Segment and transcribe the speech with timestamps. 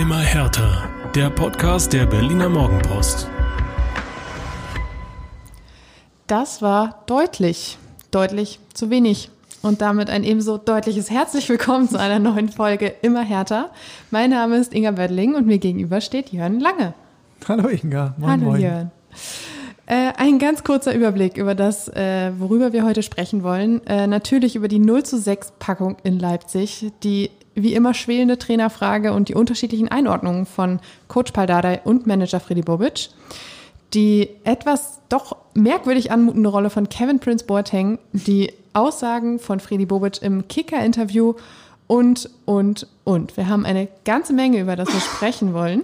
[0.00, 0.88] Immer härter.
[1.14, 3.28] Der Podcast der Berliner Morgenpost.
[6.26, 7.76] Das war deutlich,
[8.10, 9.30] deutlich zu wenig.
[9.60, 13.72] Und damit ein ebenso deutliches Herzlich Willkommen zu einer neuen Folge Immer härter.
[14.10, 16.94] Mein Name ist Inga Böttling und mir gegenüber steht Jörn Lange.
[17.46, 18.14] Hallo Inga.
[18.16, 18.60] Moin, Hallo moin.
[18.62, 18.90] Jörn.
[19.84, 23.86] Äh, ein ganz kurzer Überblick über das, äh, worüber wir heute sprechen wollen.
[23.86, 27.30] Äh, natürlich über die 0 zu 6 Packung in Leipzig, die
[27.62, 33.10] wie immer schwelende Trainerfrage und die unterschiedlichen Einordnungen von Coach Paldadei und Manager Freddy Bobic.
[33.94, 40.22] Die etwas doch merkwürdig anmutende Rolle von Kevin Prince Boateng, die Aussagen von Freddy Bobic
[40.22, 41.34] im Kicker-Interview
[41.88, 43.36] und, und, und.
[43.36, 45.82] Wir haben eine ganze Menge, über das wir sprechen wollen.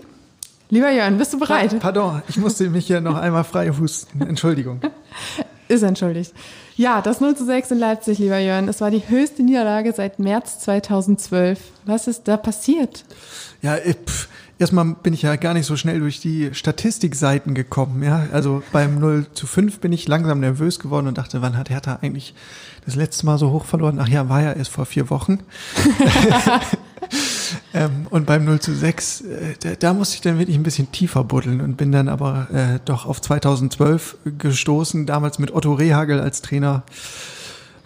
[0.70, 1.78] Lieber Jörn, bist du bereit?
[1.80, 4.22] Pardon, ich musste mich hier noch einmal frei husten.
[4.22, 4.80] Entschuldigung.
[5.68, 6.32] Ist entschuldigt.
[6.76, 8.68] Ja, das 0 zu 6 in Leipzig, lieber Jörn.
[8.68, 11.58] Es war die höchste Niederlage seit März 2012.
[11.84, 13.04] Was ist da passiert?
[13.62, 14.28] Ja, pff,
[14.58, 18.02] erstmal bin ich ja gar nicht so schnell durch die Statistikseiten gekommen.
[18.02, 21.70] Ja, also beim 0 zu 5 bin ich langsam nervös geworden und dachte, wann hat
[21.70, 22.34] Hertha eigentlich
[22.84, 23.98] das letzte Mal so hoch verloren?
[24.00, 25.40] Ach ja, war ja erst vor vier Wochen.
[27.72, 30.90] Ähm, und beim 0 zu 6, äh, da, da, musste ich dann wirklich ein bisschen
[30.90, 36.20] tiefer buddeln und bin dann aber äh, doch auf 2012 gestoßen, damals mit Otto Rehagel
[36.20, 36.82] als Trainer.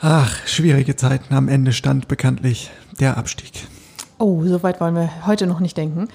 [0.01, 1.35] Ach, schwierige Zeiten.
[1.35, 3.67] Am Ende stand bekanntlich der Abstieg.
[4.19, 6.09] Oh, so weit wollen wir heute noch nicht denken.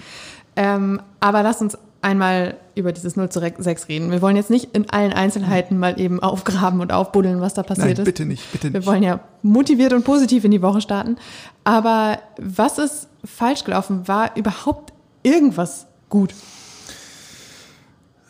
[0.56, 4.12] Ähm, aber lass uns einmal über dieses 0 zu 6 reden.
[4.12, 7.88] Wir wollen jetzt nicht in allen Einzelheiten mal eben aufgraben und aufbuddeln, was da passiert
[7.88, 8.04] Nein, ist.
[8.06, 8.74] bitte nicht, bitte nicht.
[8.76, 11.18] Wir wollen ja motiviert und positiv in die Woche starten.
[11.64, 14.08] Aber was ist falsch gelaufen?
[14.08, 16.34] War überhaupt irgendwas gut?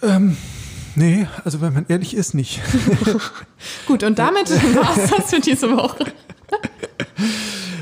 [0.02, 0.38] Ähm,
[0.96, 2.62] nee, also wenn man ehrlich ist, nicht.
[3.88, 6.06] gut, und damit war es das für diese Woche.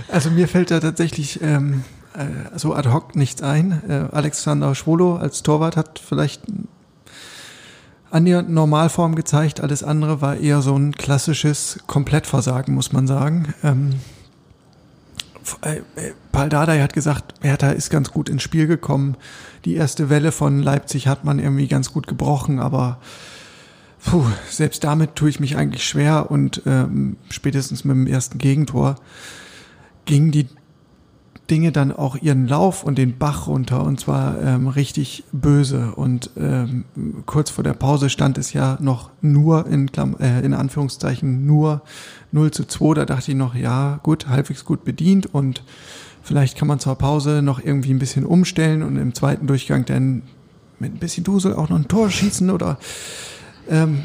[0.07, 1.83] also mir fällt da tatsächlich ähm,
[2.15, 3.81] äh, so ad hoc nichts ein.
[3.87, 6.41] Äh, Alexander Schwolo als Torwart hat vielleicht
[8.11, 9.61] annähernd Normalform gezeigt.
[9.61, 13.53] Alles andere war eher so ein klassisches Komplettversagen, muss man sagen.
[13.63, 13.95] Ähm,
[15.61, 15.81] äh,
[16.31, 19.17] Paul Dardai hat gesagt, Hertha ist ganz gut ins Spiel gekommen.
[19.65, 22.99] Die erste Welle von Leipzig hat man irgendwie ganz gut gebrochen, aber
[24.05, 28.95] puh, selbst damit tue ich mich eigentlich schwer und ähm, spätestens mit dem ersten Gegentor
[30.05, 30.47] ging die
[31.49, 35.91] Dinge dann auch ihren Lauf und den Bach runter und zwar ähm, richtig böse.
[35.95, 36.85] Und ähm,
[37.25, 41.81] kurz vor der Pause stand es ja noch nur in, Klam äh, in Anführungszeichen nur
[42.31, 42.93] 0 zu 2.
[42.93, 45.63] Da dachte ich noch, ja gut, halbwegs gut bedient und
[46.21, 50.23] vielleicht kann man zur Pause noch irgendwie ein bisschen umstellen und im zweiten Durchgang dann
[50.79, 52.77] mit ein bisschen Dusel auch noch ein Tor schießen oder
[53.69, 54.03] ähm,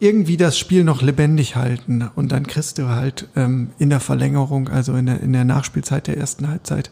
[0.00, 4.68] irgendwie das Spiel noch lebendig halten und dann kriegst du halt ähm, in der Verlängerung,
[4.68, 6.90] also in der, in der Nachspielzeit der ersten Halbzeit,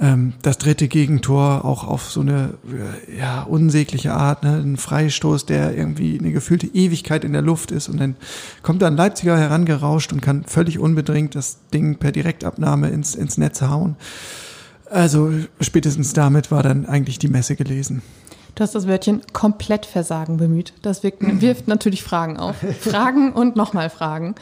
[0.00, 2.54] ähm, das dritte Gegentor auch auf so eine
[3.18, 4.56] ja, unsägliche Art, ne?
[4.56, 8.16] ein Freistoß, der irgendwie eine gefühlte Ewigkeit in der Luft ist und dann
[8.62, 13.38] kommt da ein Leipziger herangerauscht und kann völlig unbedingt das Ding per Direktabnahme ins, ins
[13.38, 13.96] Netz hauen.
[14.90, 18.02] Also spätestens damit war dann eigentlich die Messe gelesen.
[18.54, 20.72] Du hast das Wörtchen komplett Versagen bemüht.
[20.82, 22.56] Das wirkt, wirft natürlich Fragen auf.
[22.80, 24.34] Fragen und nochmal Fragen.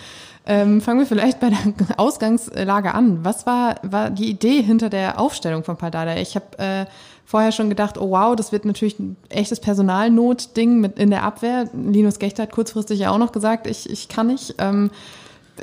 [0.46, 1.58] Ähm, fangen wir vielleicht bei der
[1.98, 3.24] Ausgangslage an.
[3.24, 6.16] Was war, war die Idee hinter der Aufstellung von Paldada?
[6.16, 6.86] Ich habe äh,
[7.26, 11.68] vorher schon gedacht, oh wow, das wird natürlich ein echtes Personalnotding mit in der Abwehr.
[11.74, 14.54] Linus Gechter hat kurzfristig ja auch noch gesagt, ich, ich kann nicht.
[14.58, 14.90] Ähm,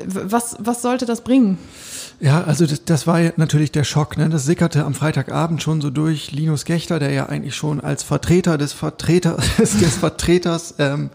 [0.05, 1.57] was, was sollte das bringen?
[2.21, 4.17] Ja, also das, das war natürlich der Schock.
[4.17, 4.29] Ne?
[4.29, 6.31] Das sickerte am Freitagabend schon so durch.
[6.31, 11.09] Linus Gechter, der ja eigentlich schon als Vertreter des Vertreters, des Vertreters ähm,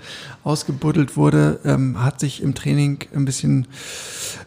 [0.45, 3.67] ausgebuddelt wurde, ähm, hat sich im Training ein bisschen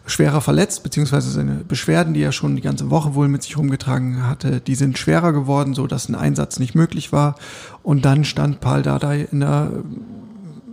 [0.06, 4.26] schwerer verletzt, beziehungsweise seine Beschwerden, die er schon die ganze Woche wohl mit sich rumgetragen
[4.26, 7.34] hatte, die sind schwerer geworden, so dass ein Einsatz nicht möglich war.
[7.82, 9.72] Und dann stand Paul Dardai in der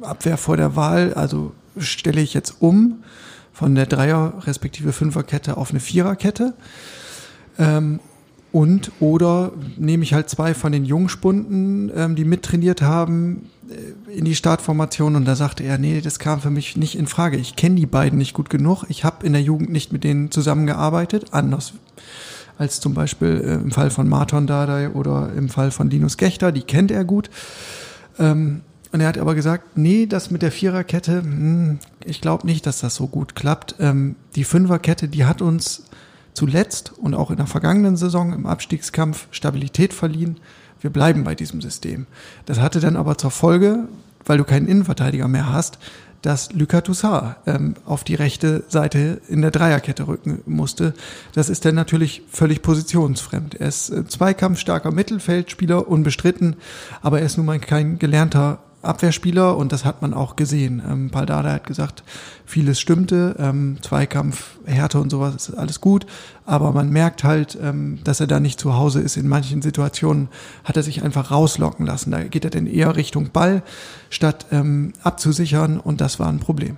[0.01, 3.03] Abwehr vor der Wahl, also stelle ich jetzt um
[3.53, 6.53] von der Dreier- respektive Fünferkette auf eine Viererkette.
[7.58, 7.99] Ähm,
[8.52, 14.26] und oder nehme ich halt zwei von den Jungspunden, ähm, die mittrainiert haben, äh, in
[14.26, 17.37] die Startformation und da sagte er, nee, das kam für mich nicht in Frage.
[17.37, 18.84] Ich kenne die beiden nicht gut genug.
[18.90, 21.73] Ich habe in der Jugend nicht mit denen zusammengearbeitet, anders
[22.58, 26.52] als zum Beispiel äh, im Fall von Marton Dardai oder im Fall von Linus Gechter,
[26.52, 27.29] die kennt er gut.
[28.20, 28.61] Ähm,
[28.91, 32.82] und er hat aber gesagt, nee, das mit der Viererkette, hm, ich glaube nicht, dass
[32.82, 33.76] das so gut klappt.
[33.79, 35.84] Ähm, die Fünferkette, die hat uns
[36.34, 40.38] zuletzt und auch in der vergangenen Saison im Abstiegskampf Stabilität verliehen.
[40.82, 42.08] Wir bleiben bei diesem System.
[42.46, 43.88] Das hatte dann aber zur Folge,
[44.26, 45.78] weil du keinen Innenverteidiger mehr hast,
[46.22, 50.93] dass Lucas Toussaint ähm, auf die rechte Seite in der Dreierkette rücken musste.
[51.34, 53.55] Das ist dann natürlich völlig positionsfremd.
[53.55, 56.58] Er ist äh, zweikampfstarker Mittelfeldspieler, unbestritten,
[57.02, 60.81] aber er ist nun mal kein gelernter Abwehrspieler und das hat man auch gesehen.
[60.87, 62.03] Ähm, Paldada hat gesagt,
[62.45, 66.05] vieles stimmte, ähm, Zweikampf, Härte und sowas ist alles gut,
[66.45, 69.17] aber man merkt halt, ähm, dass er da nicht zu Hause ist.
[69.17, 70.29] In manchen Situationen
[70.63, 72.11] hat er sich einfach rauslocken lassen.
[72.11, 73.63] Da geht er dann eher Richtung Ball,
[74.09, 76.78] statt ähm, abzusichern und das war ein Problem.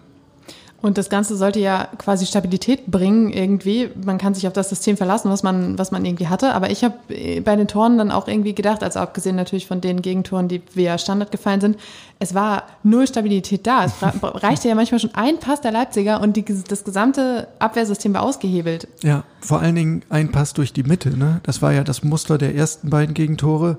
[0.84, 3.90] Und das Ganze sollte ja quasi Stabilität bringen irgendwie.
[4.04, 6.54] Man kann sich auf das System verlassen, was man, was man irgendwie hatte.
[6.54, 9.80] Aber ich habe äh, bei den Toren dann auch irgendwie gedacht, also abgesehen natürlich von
[9.80, 11.78] den Gegentoren, die via Standard gefallen sind,
[12.20, 13.86] es war null Stabilität da.
[13.86, 18.24] Es reichte ja manchmal schon ein Pass der Leipziger und die, das gesamte Abwehrsystem war
[18.24, 18.90] ausgehebelt.
[19.04, 21.18] Ja, vor allen Dingen ein Pass durch die Mitte.
[21.18, 21.40] Ne?
[21.44, 23.78] Das war ja das Muster der ersten beiden Gegentore.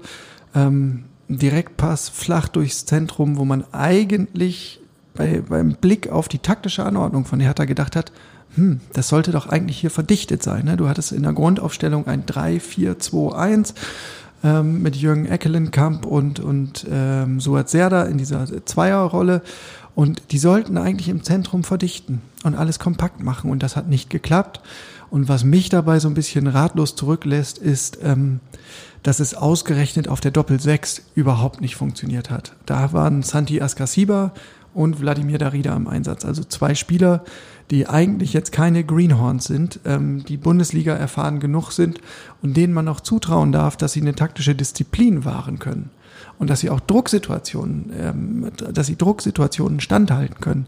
[0.55, 4.81] Ähm, Direktpass flach durchs Zentrum, wo man eigentlich
[5.15, 8.13] bei, beim Blick auf die taktische Anordnung von Hertha gedacht hat,
[8.57, 10.67] hm, das sollte doch eigentlich hier verdichtet sein.
[10.67, 10.77] Ne?
[10.77, 13.75] Du hattest in der Grundaufstellung ein 3-4-2-1
[14.45, 19.43] ähm, mit Jürgen Eckelenkamp und, und ähm, Suat Serda in dieser Zweierrolle.
[19.95, 23.51] Und die sollten eigentlich im Zentrum verdichten und alles kompakt machen.
[23.51, 24.61] Und das hat nicht geklappt.
[25.11, 28.41] Und was mich dabei so ein bisschen ratlos zurücklässt, ist, ähm,
[29.05, 32.55] dass es ausgerechnet auf der Doppel-6 überhaupt nicht funktioniert hat.
[32.67, 34.33] Da waren Santi Ascasiba
[34.75, 36.25] und Wladimir Darida im Einsatz.
[36.25, 37.25] Also zwei Spieler,
[37.71, 42.01] die eigentlich jetzt keine Greenhorns sind, ähm, die Bundesliga erfahren genug sind
[42.43, 45.91] und denen man auch zutrauen darf, dass sie eine taktische Disziplin wahren können
[46.39, 50.67] und dass sie auch Drucksituationen, ähm, dass sie Drucksituationen standhalten können.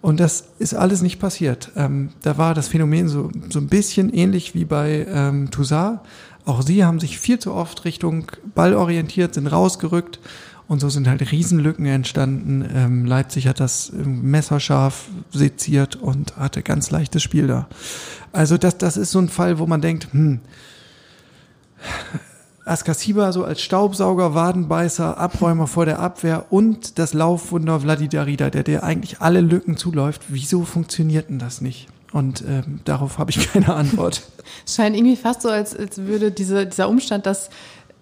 [0.00, 1.72] Und das ist alles nicht passiert.
[1.74, 6.00] Ähm, da war das Phänomen so, so ein bisschen ähnlich wie bei ähm, Toussaint.
[6.44, 10.20] Auch sie haben sich viel zu oft Richtung Ball orientiert, sind rausgerückt
[10.68, 12.68] und so sind halt Riesenlücken entstanden.
[12.74, 17.68] Ähm, Leipzig hat das messerscharf seziert und hatte ganz leichtes Spiel da.
[18.32, 20.40] Also das, das ist so ein Fall, wo man denkt, hm,
[22.66, 28.84] Askasiba so als Staubsauger, Wadenbeißer, Abräumer vor der Abwehr und das Laufwunder Vladidarida, der der
[28.84, 30.24] eigentlich alle Lücken zuläuft.
[30.28, 31.88] Wieso funktioniert denn das nicht?
[32.12, 34.22] Und ähm, darauf habe ich keine Antwort.
[34.66, 37.50] Es scheint irgendwie fast so, als, als würde diese, dieser Umstand, dass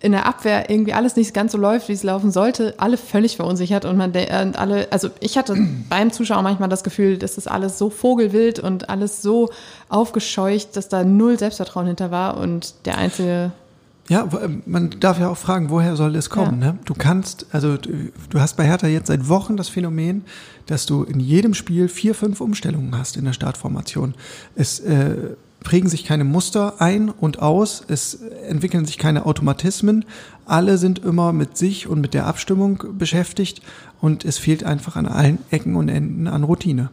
[0.01, 3.37] in der Abwehr irgendwie alles nicht ganz so läuft, wie es laufen sollte, alle völlig
[3.37, 5.57] verunsichert und man und alle, also ich hatte
[5.89, 9.51] beim Zuschauen manchmal das Gefühl, dass das alles so vogelwild und alles so
[9.89, 13.53] aufgescheucht, dass da null Selbstvertrauen hinter war und der einzige
[14.09, 16.63] ja, ähm, man darf ja auch fragen, woher soll es kommen?
[16.63, 16.73] Ja.
[16.73, 16.79] Ne?
[16.85, 20.25] Du kannst, also du hast bei Hertha jetzt seit Wochen das Phänomen,
[20.67, 24.15] dass du in jedem Spiel vier, fünf Umstellungen hast in der Startformation.
[24.55, 25.35] Es äh,
[25.67, 28.15] prägen sich keine Muster ein und aus, es
[28.49, 30.05] entwickeln sich keine Automatismen,
[30.45, 33.63] alle sind immer mit sich und mit der Abstimmung beschäftigt
[34.01, 36.91] und es fehlt einfach an allen Ecken und Enden an Routine.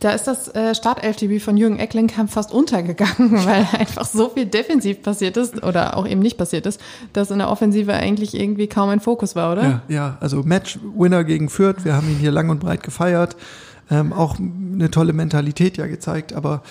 [0.00, 5.02] Da ist das äh, Startelf-Debüt von Jürgen Ecklenkamp fast untergegangen, weil einfach so viel defensiv
[5.02, 6.80] passiert ist oder auch eben nicht passiert ist,
[7.12, 9.62] dass in der Offensive eigentlich irgendwie kaum ein Fokus war, oder?
[9.62, 13.36] Ja, ja also Match-Winner gegen Fürth, wir haben ihn hier lang und breit gefeiert,
[13.90, 16.62] ähm, auch eine tolle Mentalität ja gezeigt, aber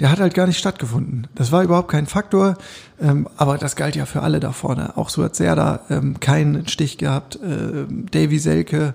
[0.00, 1.28] der hat halt gar nicht stattgefunden.
[1.34, 2.56] Das war überhaupt kein Faktor,
[3.00, 4.96] ähm, aber das galt ja für alle da vorne.
[4.96, 8.94] Auch so hat Serda ähm, keinen Stich gehabt, äh, Davy Selke,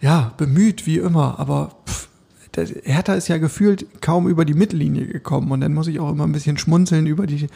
[0.00, 2.08] ja, bemüht wie immer, aber pff,
[2.56, 6.10] der Hertha ist ja gefühlt kaum über die Mittellinie gekommen und dann muss ich auch
[6.10, 7.46] immer ein bisschen schmunzeln über die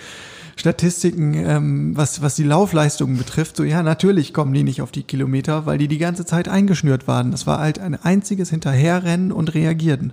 [0.56, 3.56] Statistiken, ähm, was, was die Laufleistungen betrifft.
[3.56, 7.08] So, ja, natürlich kommen die nicht auf die Kilometer, weil die die ganze Zeit eingeschnürt
[7.08, 7.30] waren.
[7.30, 10.12] Das war halt ein einziges Hinterherrennen und Reagieren.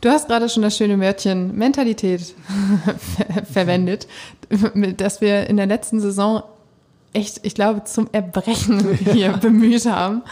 [0.00, 2.34] Du hast gerade schon das schöne Wörtchen Mentalität
[3.52, 4.06] verwendet,
[4.98, 6.42] dass wir in der letzten Saison
[7.14, 10.22] echt, ich glaube, zum Erbrechen hier bemüht haben.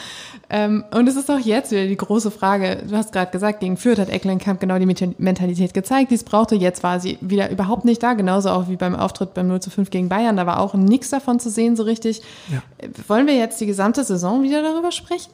[0.54, 2.84] Ähm, und es ist auch jetzt wieder die große Frage.
[2.86, 4.84] Du hast gerade gesagt, gegen Fürth hat Ecklenkamp genau die
[5.16, 6.54] Mentalität gezeigt, die es brauchte.
[6.54, 9.70] Jetzt war sie wieder überhaupt nicht da, genauso auch wie beim Auftritt beim 0 zu
[9.70, 10.36] 5 gegen Bayern.
[10.36, 12.20] Da war auch nichts davon zu sehen so richtig.
[12.52, 12.62] Ja.
[13.08, 15.32] Wollen wir jetzt die gesamte Saison wieder darüber sprechen?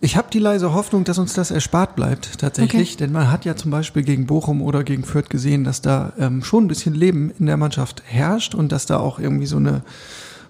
[0.00, 3.04] Ich habe die leise Hoffnung, dass uns das erspart bleibt tatsächlich, okay.
[3.04, 6.42] denn man hat ja zum Beispiel gegen Bochum oder gegen Fürth gesehen, dass da ähm,
[6.42, 9.82] schon ein bisschen Leben in der Mannschaft herrscht und dass da auch irgendwie so eine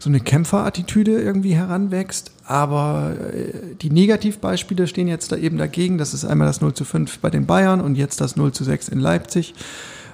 [0.02, 2.32] so eine Kämpferattitüde irgendwie heranwächst.
[2.44, 5.96] Aber äh, die Negativbeispiele stehen jetzt da eben dagegen.
[5.96, 8.64] Das ist einmal das 0 zu 5 bei den Bayern und jetzt das 0 zu
[8.64, 9.54] 6 in Leipzig,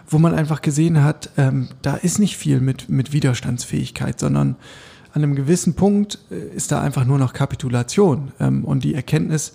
[0.07, 4.57] wo man einfach gesehen hat, ähm, da ist nicht viel mit, mit Widerstandsfähigkeit, sondern
[5.15, 9.55] an einem gewissen Punkt äh, ist da einfach nur noch Kapitulation ähm, und die Erkenntnis,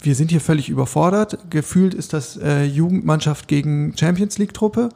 [0.00, 1.38] wir sind hier völlig überfordert.
[1.50, 4.88] Gefühlt ist das äh, Jugendmannschaft gegen Champions League Truppe.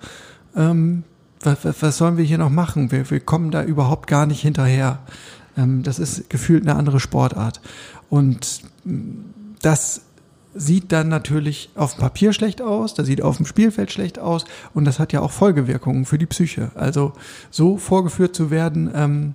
[0.56, 1.04] Ähm,
[1.44, 2.90] was, was sollen wir hier noch machen?
[2.90, 5.00] Wir, wir kommen da überhaupt gar nicht hinterher.
[5.56, 7.60] Ähm, das ist gefühlt eine andere Sportart.
[8.08, 9.10] Und mm,
[9.60, 10.02] das
[10.54, 14.44] sieht dann natürlich auf dem Papier schlecht aus, das sieht auf dem Spielfeld schlecht aus
[14.74, 16.70] und das hat ja auch Folgewirkungen für die Psyche.
[16.74, 17.12] Also
[17.50, 19.34] so vorgeführt zu werden, ähm,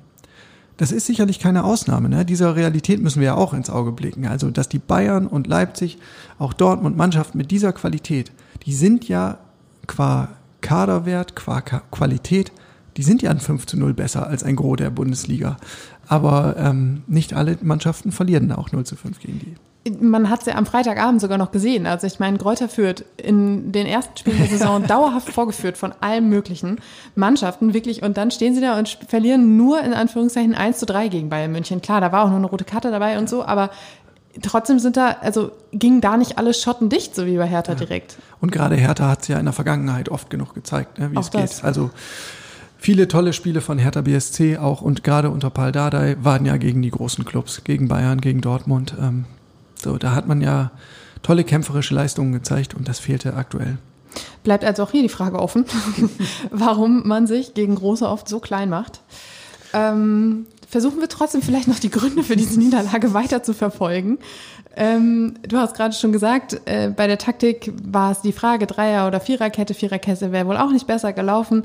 [0.77, 2.07] das ist sicherlich keine Ausnahme.
[2.07, 2.23] Ne?
[2.23, 4.27] Dieser Realität müssen wir ja auch ins Auge blicken.
[4.27, 5.97] Also, dass die Bayern und Leipzig,
[6.37, 8.31] auch Dortmund Mannschaften mit dieser Qualität,
[8.63, 9.39] die sind ja
[9.87, 10.29] qua
[10.61, 12.51] Kaderwert, qua Qualität,
[12.97, 15.57] die sind ja ein 5 zu 0 besser als ein Gros der Bundesliga.
[16.07, 19.55] Aber ähm, nicht alle Mannschaften verlieren auch 0 zu 5 gegen die
[20.01, 21.85] man hat es ja am Freitagabend sogar noch gesehen.
[21.85, 26.29] Also ich meine, Gräuter führt in den ersten Spielen der Saison dauerhaft vorgeführt von allen
[26.29, 26.79] möglichen
[27.15, 28.03] Mannschaften, wirklich.
[28.03, 31.51] Und dann stehen sie da und verlieren nur in Anführungszeichen 1 zu 3 gegen Bayern
[31.51, 31.81] München.
[31.81, 33.69] Klar, da war auch noch eine rote Karte dabei und so, aber
[34.41, 37.77] trotzdem sind da, also ging da nicht alles schottendicht, so wie bei Hertha ja.
[37.77, 38.17] direkt.
[38.41, 41.21] Und gerade Hertha hat es ja in der Vergangenheit oft genug gezeigt, ne, wie auch
[41.21, 41.55] es das.
[41.57, 41.63] geht.
[41.65, 41.89] Also
[42.77, 46.81] viele tolle Spiele von Hertha BSC auch und gerade unter Paul Dardai waren ja gegen
[46.81, 48.95] die großen Clubs, gegen Bayern, gegen Dortmund.
[48.99, 49.25] Ähm,
[49.75, 50.71] so, da hat man ja
[51.23, 53.77] tolle kämpferische Leistungen gezeigt und das fehlte aktuell.
[54.43, 55.65] Bleibt also auch hier die Frage offen,
[56.51, 59.01] warum man sich gegen Große oft so klein macht.
[59.73, 64.19] Ähm, versuchen wir trotzdem vielleicht noch die Gründe für diese Niederlage weiter zu verfolgen.
[64.75, 69.07] Ähm, du hast gerade schon gesagt, äh, bei der Taktik war es die Frage Dreier-
[69.07, 69.73] oder Viererkette.
[69.73, 71.63] Viererkette wäre wohl auch nicht besser gelaufen.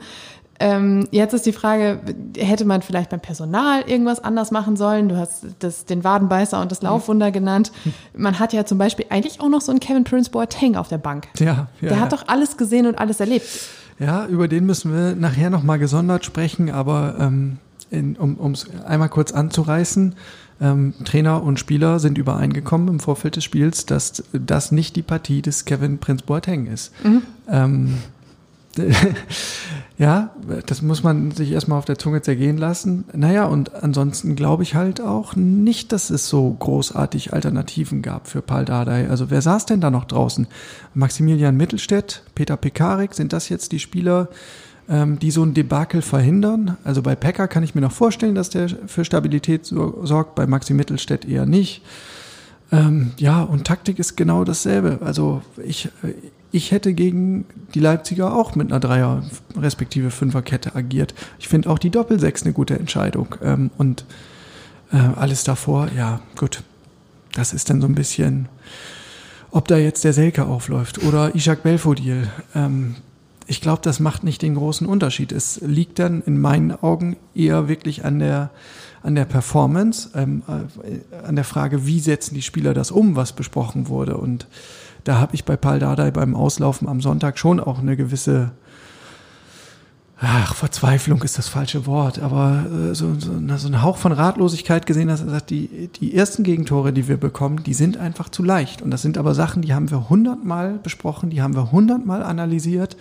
[0.61, 1.99] Ähm, jetzt ist die Frage,
[2.37, 5.09] hätte man vielleicht beim Personal irgendwas anders machen sollen?
[5.09, 7.73] Du hast das, den Wadenbeißer und das Laufwunder genannt.
[8.16, 10.99] Man hat ja zum Beispiel eigentlich auch noch so einen Kevin Prince Boateng auf der
[10.99, 11.26] Bank.
[11.38, 11.99] Ja, ja Der ja.
[11.99, 13.47] hat doch alles gesehen und alles erlebt.
[13.99, 17.59] Ja, über den müssen wir nachher nochmal gesondert sprechen, aber ähm,
[17.92, 20.14] um es einmal kurz anzureißen,
[20.61, 25.42] ähm, Trainer und Spieler sind übereingekommen im Vorfeld des Spiels, dass das nicht die Partie
[25.42, 26.92] des Kevin Prince Boateng ist.
[27.04, 27.22] Mhm.
[27.49, 27.94] Ähm,
[29.99, 30.30] ja,
[30.66, 33.04] das muss man sich erstmal auf der Zunge zergehen lassen.
[33.12, 38.40] Naja, und ansonsten glaube ich halt auch nicht, dass es so großartig Alternativen gab für
[38.40, 39.11] Paul Dardai.
[39.11, 40.46] Also wer saß denn da noch draußen?
[40.94, 44.28] Maximilian Mittelstädt, Peter Pekarik, sind das jetzt die Spieler,
[44.92, 46.76] die so ein Debakel verhindern?
[46.84, 50.75] Also bei Pecker kann ich mir noch vorstellen, dass der für Stabilität sorgt, bei Maxi
[50.75, 51.82] Mittelstädt eher nicht.
[52.70, 54.99] Ähm, ja, und Taktik ist genau dasselbe.
[55.02, 55.88] Also ich,
[56.50, 57.44] ich hätte gegen
[57.75, 59.22] die Leipziger auch mit einer Dreier-
[59.56, 61.14] respektive Fünferkette agiert.
[61.38, 63.34] Ich finde auch die Doppelsechs eine gute Entscheidung.
[63.42, 64.04] Ähm, und
[64.92, 66.62] äh, alles davor, ja, gut.
[67.34, 68.49] Das ist dann so ein bisschen,
[69.50, 72.28] ob da jetzt der Selke aufläuft oder Ishak Belfodil.
[72.54, 72.96] Ähm,
[73.46, 75.32] ich glaube, das macht nicht den großen Unterschied.
[75.32, 78.50] Es liegt dann in meinen Augen eher wirklich an der,
[79.02, 83.32] an der Performance, ähm, äh, an der Frage, wie setzen die Spieler das um, was
[83.32, 84.16] besprochen wurde.
[84.16, 84.46] Und
[85.04, 88.52] da habe ich bei Paul Dardai beim Auslaufen am Sonntag schon auch eine gewisse
[90.22, 94.87] ach, Verzweiflung ist das falsche Wort, aber äh, so, so, so ein Hauch von Ratlosigkeit
[94.87, 98.42] gesehen, dass er sagt, die, die ersten Gegentore, die wir bekommen, die sind einfach zu
[98.42, 98.82] leicht.
[98.82, 102.96] Und das sind aber Sachen, die haben wir hundertmal besprochen, die haben wir hundertmal analysiert.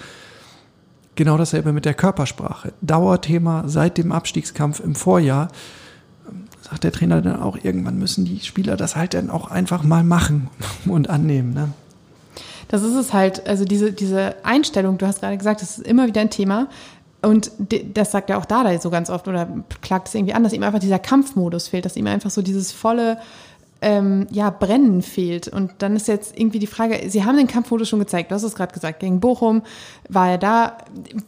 [1.16, 2.74] Genau dasselbe mit der Körpersprache.
[2.82, 5.50] Dauerthema seit dem Abstiegskampf im Vorjahr.
[6.62, 10.04] Sagt der Trainer dann auch, irgendwann müssen die Spieler das halt dann auch einfach mal
[10.04, 10.50] machen
[10.86, 11.54] und annehmen.
[11.54, 11.70] Ne?
[12.70, 16.08] Das ist es halt, also diese, diese Einstellung, du hast gerade gesagt, das ist immer
[16.08, 16.70] wieder ein Thema.
[17.22, 17.52] Und
[17.94, 19.48] das sagt ja auch Dada so ganz oft oder
[19.82, 22.72] klagt es irgendwie an, dass ihm einfach dieser Kampfmodus fehlt, dass ihm einfach so dieses
[22.72, 23.18] volle
[23.82, 25.48] ähm, ja, Brennen fehlt.
[25.48, 28.44] Und dann ist jetzt irgendwie die Frage, Sie haben den Kampfmodus schon gezeigt, du hast
[28.44, 29.64] es gerade gesagt, gegen Bochum
[30.08, 30.78] war er da.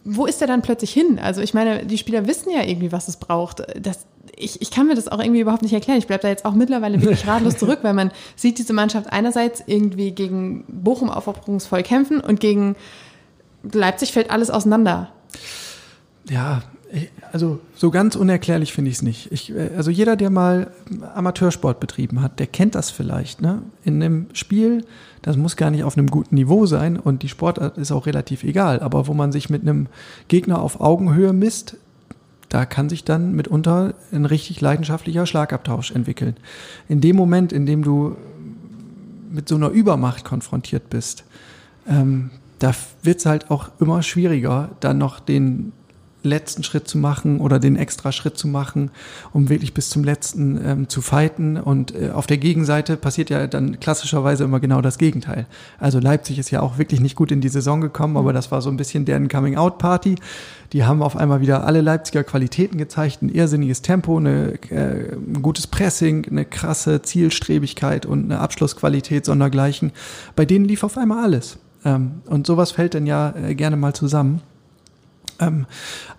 [0.05, 1.19] Wo ist er dann plötzlich hin?
[1.19, 3.63] Also ich meine, die Spieler wissen ja irgendwie, was es braucht.
[3.81, 4.05] Das,
[4.35, 5.97] ich, ich kann mir das auch irgendwie überhaupt nicht erklären.
[5.97, 9.63] Ich bleibe da jetzt auch mittlerweile wirklich ratlos zurück, weil man sieht diese Mannschaft einerseits
[9.65, 12.75] irgendwie gegen Bochum aufopferungsvoll kämpfen und gegen
[13.63, 15.11] Leipzig fällt alles auseinander.
[16.29, 16.61] Ja,
[17.31, 19.31] also so ganz unerklärlich finde ich es nicht.
[19.31, 20.71] Ich, äh, also jeder, der mal
[21.15, 23.41] Amateursport betrieben hat, der kennt das vielleicht.
[23.41, 23.61] Ne?
[23.83, 24.85] In einem Spiel,
[25.21, 28.43] das muss gar nicht auf einem guten Niveau sein und die Sportart ist auch relativ
[28.43, 29.87] egal, aber wo man sich mit einem
[30.27, 31.77] Gegner auf Augenhöhe misst,
[32.49, 36.35] da kann sich dann mitunter ein richtig leidenschaftlicher Schlagabtausch entwickeln.
[36.87, 38.15] In dem Moment, in dem du
[39.31, 41.23] mit so einer Übermacht konfrontiert bist,
[41.87, 45.71] ähm, da wird es halt auch immer schwieriger, dann noch den
[46.23, 48.91] letzten Schritt zu machen oder den extra Schritt zu machen,
[49.31, 51.57] um wirklich bis zum letzten ähm, zu fighten.
[51.57, 55.45] Und äh, auf der Gegenseite passiert ja dann klassischerweise immer genau das Gegenteil.
[55.79, 58.61] Also Leipzig ist ja auch wirklich nicht gut in die Saison gekommen, aber das war
[58.61, 60.15] so ein bisschen deren Coming-out-Party.
[60.71, 65.41] Die haben auf einmal wieder alle Leipziger Qualitäten gezeigt, ein irrsinniges Tempo, eine, äh, ein
[65.41, 69.91] gutes Pressing, eine krasse Zielstrebigkeit und eine Abschlussqualität sondergleichen.
[70.35, 71.59] Bei denen lief auf einmal alles.
[71.85, 74.41] Ähm, und sowas fällt dann ja äh, gerne mal zusammen.
[75.47, 75.65] Ähm,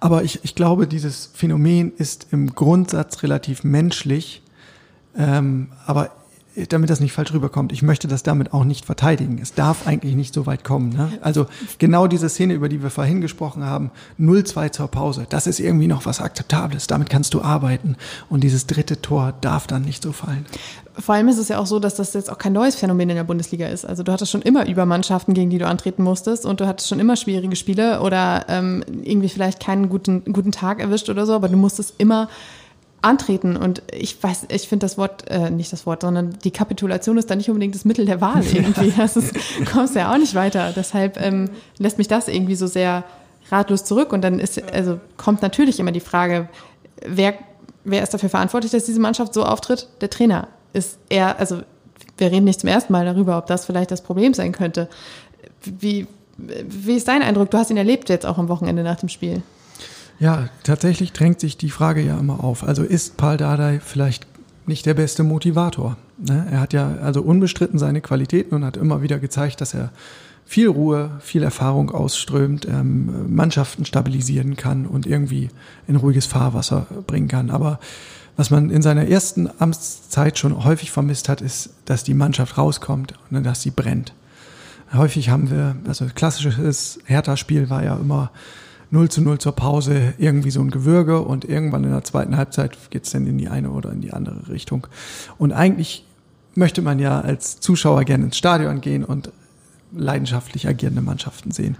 [0.01, 4.43] aber ich, ich glaube, dieses Phänomen ist im Grundsatz relativ menschlich.
[5.17, 6.11] Ähm, aber
[6.69, 9.39] damit das nicht falsch rüberkommt, ich möchte das damit auch nicht verteidigen.
[9.43, 10.91] Es darf eigentlich nicht so weit kommen.
[10.91, 11.19] Ne?
[11.21, 11.47] Also
[11.79, 15.89] genau diese Szene, über die wir vorhin gesprochen haben, 0-2 zur Pause, das ist irgendwie
[15.89, 17.97] noch was Akzeptables, damit kannst du arbeiten.
[18.29, 20.47] Und dieses dritte Tor darf dann nicht so fallen.
[20.97, 23.17] Vor allem ist es ja auch so, dass das jetzt auch kein neues Phänomen in
[23.17, 23.85] der Bundesliga ist.
[23.85, 27.01] Also du hattest schon immer Übermannschaften, gegen die du antreten musstest und du hattest schon
[27.01, 31.49] immer schwierige Spiele oder ähm, irgendwie vielleicht keinen guten, guten Tag erwischt oder so, aber
[31.49, 32.29] du musstest immer
[33.05, 33.57] antreten.
[33.57, 37.31] Und ich weiß, ich finde das Wort, äh, nicht das Wort, sondern die Kapitulation ist
[37.31, 38.93] da nicht unbedingt das Mittel der Wahl irgendwie.
[38.97, 39.35] Das ist,
[39.71, 40.73] kommst ja auch nicht weiter.
[40.75, 43.05] Deshalb ähm, lässt mich das irgendwie so sehr
[43.51, 44.13] ratlos zurück.
[44.13, 46.49] Und dann ist, also kommt natürlich immer die Frage,
[47.07, 47.35] wer,
[47.85, 49.89] wer ist dafür verantwortlich, dass diese Mannschaft so auftritt?
[50.01, 51.61] Der Trainer ist er, also
[52.17, 54.89] wir reden nicht zum ersten Mal darüber, ob das vielleicht das Problem sein könnte.
[55.63, 56.07] Wie,
[56.37, 57.51] wie ist dein Eindruck?
[57.51, 59.43] Du hast ihn erlebt jetzt auch am Wochenende nach dem Spiel.
[60.19, 62.65] Ja, tatsächlich drängt sich die Frage ja immer auf.
[62.65, 64.27] Also ist Paul Dardai vielleicht
[64.67, 65.97] nicht der beste Motivator?
[66.19, 66.47] Ne?
[66.51, 69.91] Er hat ja also unbestritten seine Qualitäten und hat immer wieder gezeigt, dass er
[70.47, 75.49] viel Ruhe, viel Erfahrung ausströmt, ähm, Mannschaften stabilisieren kann und irgendwie
[75.87, 77.51] in ruhiges Fahrwasser bringen kann.
[77.51, 77.81] Aber
[78.37, 83.15] was man in seiner ersten Amtszeit schon häufig vermisst hat, ist, dass die Mannschaft rauskommt
[83.31, 84.13] und dass sie brennt.
[84.93, 88.31] Häufig haben wir, also klassisches Hertha-Spiel war ja immer
[88.91, 92.91] 0 zu 0 zur Pause, irgendwie so ein Gewürge und irgendwann in der zweiten Halbzeit
[92.91, 94.87] geht's dann in die eine oder in die andere Richtung.
[95.39, 96.07] Und eigentlich
[96.55, 99.31] möchte man ja als Zuschauer gerne ins Stadion gehen und
[99.97, 101.77] leidenschaftlich agierende Mannschaften sehen.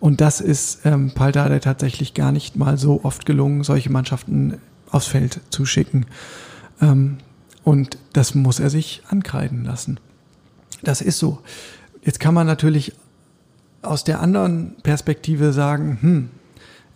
[0.00, 4.58] Und das ist ähm, Paldade tatsächlich gar nicht mal so oft gelungen, solche Mannschaften
[4.90, 6.06] aufs Feld zu schicken.
[6.80, 7.18] Ähm,
[7.64, 9.98] und das muss er sich ankreiden lassen.
[10.82, 11.40] Das ist so.
[12.02, 12.92] Jetzt kann man natürlich
[13.82, 16.28] aus der anderen Perspektive sagen, hm,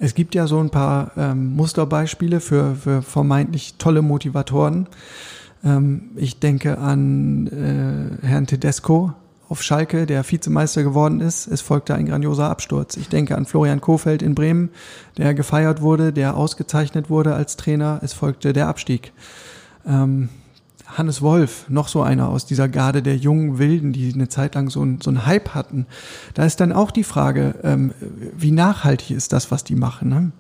[0.01, 4.89] es gibt ja so ein paar ähm, Musterbeispiele für, für vermeintlich tolle Motivatoren.
[5.63, 9.13] Ähm, ich denke an äh, Herrn Tedesco
[9.51, 11.47] auf Schalke, der Vizemeister geworden ist.
[11.49, 12.97] Es folgte ein grandioser Absturz.
[12.97, 14.71] Ich denke an Florian Kofeld in Bremen,
[15.19, 18.01] der gefeiert wurde, der ausgezeichnet wurde als Trainer.
[18.03, 19.13] Es folgte der Abstieg.
[19.87, 20.31] Ähm,
[20.97, 24.71] Hannes Wolf, noch so einer aus dieser Garde der jungen Wilden, die eine Zeit lang
[24.71, 25.87] so, ein, so einen Hype hatten.
[26.35, 27.93] Da ist dann auch die Frage, ähm,
[28.37, 30.09] wie nachhaltig ist das, was die machen.
[30.09, 30.33] Ne?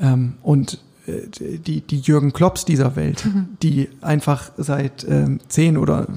[0.00, 3.48] Ähm, und äh, die, die Jürgen Klopps dieser Welt, mhm.
[3.62, 6.08] die einfach seit ähm, 10 oder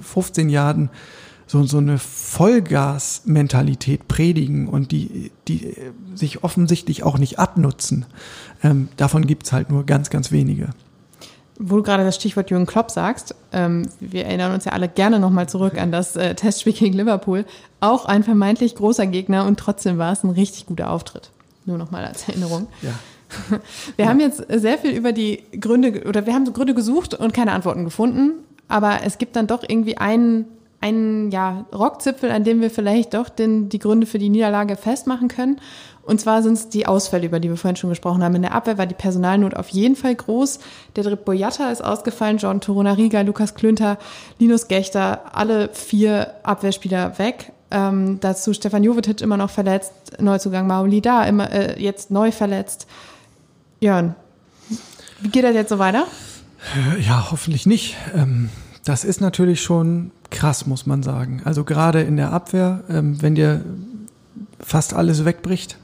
[0.00, 0.90] 15 äh, Jahren
[1.46, 5.74] so, so eine Vollgas-Mentalität predigen und die, die
[6.14, 8.04] sich offensichtlich auch nicht abnutzen.
[8.62, 10.68] Ähm, davon gibt's halt nur ganz, ganz wenige
[11.58, 15.18] wo du gerade das Stichwort Jürgen Klopp sagst, ähm, wir erinnern uns ja alle gerne
[15.18, 17.44] nochmal zurück an das äh, Testspiel gegen Liverpool.
[17.80, 21.30] Auch ein vermeintlich großer Gegner und trotzdem war es ein richtig guter Auftritt.
[21.66, 22.68] Nur nochmal als Erinnerung.
[22.82, 22.90] Ja.
[23.96, 24.10] Wir ja.
[24.10, 27.84] haben jetzt sehr viel über die Gründe oder wir haben Gründe gesucht und keine Antworten
[27.84, 28.32] gefunden.
[28.68, 30.46] Aber es gibt dann doch irgendwie einen,
[30.80, 35.28] einen ja, Rockzipfel, an dem wir vielleicht doch den, die Gründe für die Niederlage festmachen
[35.28, 35.60] können.
[36.02, 38.34] Und zwar sind es die Ausfälle, über die wir vorhin schon gesprochen haben.
[38.34, 40.60] In der Abwehr war die Personalnot auf jeden Fall groß.
[40.96, 43.98] Der Drip Boyata ist ausgefallen, John Torunariga, Lukas Klünter,
[44.38, 47.52] Linus Gechter, alle vier Abwehrspieler weg.
[47.70, 52.86] Ähm, dazu Stefan Jovetic immer noch verletzt, Neuzugang Mauli da, immer, äh, jetzt neu verletzt.
[53.80, 54.14] Jörn,
[55.20, 56.06] wie geht das jetzt so weiter?
[57.06, 57.96] Ja, hoffentlich nicht.
[58.14, 58.48] Ähm,
[58.88, 61.42] das ist natürlich schon krass, muss man sagen.
[61.44, 63.62] Also gerade in der Abwehr, ähm, wenn dir
[64.60, 65.76] fast alles wegbricht,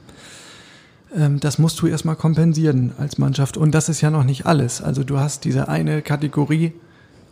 [1.15, 3.57] ähm, das musst du erstmal kompensieren als Mannschaft.
[3.57, 4.81] Und das ist ja noch nicht alles.
[4.81, 6.73] Also du hast diese eine Kategorie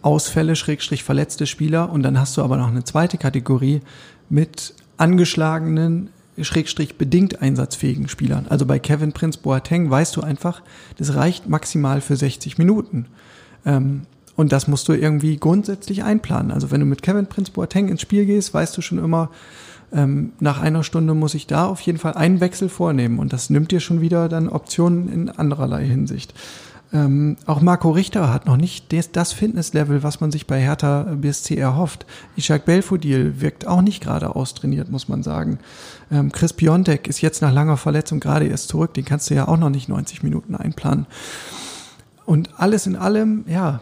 [0.03, 3.81] Ausfälle, Schrägstrich verletzte Spieler und dann hast du aber noch eine zweite Kategorie
[4.29, 6.09] mit angeschlagenen,
[6.39, 8.45] Schrägstrich bedingt einsatzfähigen Spielern.
[8.47, 10.61] Also bei Kevin Prince Boateng weißt du einfach,
[10.97, 13.07] das reicht maximal für 60 Minuten.
[13.65, 14.05] Ähm,
[14.35, 16.51] und das musst du irgendwie grundsätzlich einplanen.
[16.51, 19.29] Also wenn du mit Kevin Prince Boateng ins Spiel gehst, weißt du schon immer,
[19.91, 23.49] ähm, nach einer Stunde muss ich da auf jeden Fall einen Wechsel vornehmen und das
[23.49, 26.33] nimmt dir schon wieder dann Optionen in andererlei Hinsicht.
[26.91, 31.15] Ähm, auch Marco Richter hat noch nicht des, das Fitnesslevel, was man sich bei Hertha
[31.15, 32.05] BSC erhofft.
[32.37, 35.57] Ishak Belfodil wirkt auch nicht gerade austrainiert, muss man sagen.
[36.11, 38.93] Ähm, Chris Piontek ist jetzt nach langer Verletzung gerade erst zurück.
[38.93, 41.07] Den kannst du ja auch noch nicht 90 Minuten einplanen.
[42.25, 43.81] Und alles in allem, ja,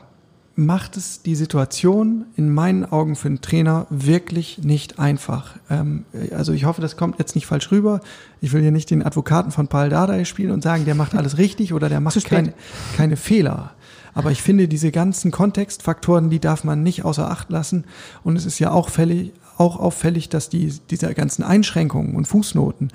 [0.66, 5.56] macht es die Situation in meinen Augen für einen Trainer wirklich nicht einfach.
[5.70, 8.00] Ähm, also ich hoffe, das kommt jetzt nicht falsch rüber.
[8.40, 11.38] Ich will hier nicht den Advokaten von Paul Dardai spielen und sagen, der macht alles
[11.38, 12.54] richtig oder der macht keine,
[12.96, 13.74] keine Fehler.
[14.14, 17.86] Aber ich finde, diese ganzen Kontextfaktoren, die darf man nicht außer Acht lassen.
[18.24, 22.92] Und es ist ja auch, fällig, auch auffällig, dass die, diese ganzen Einschränkungen und Fußnoten,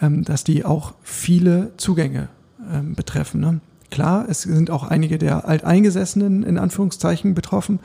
[0.00, 2.28] ähm, dass die auch viele Zugänge
[2.72, 3.40] ähm, betreffen.
[3.40, 3.60] Ne?
[3.94, 7.78] Klar, es sind auch einige der Alteingesessenen in Anführungszeichen betroffen.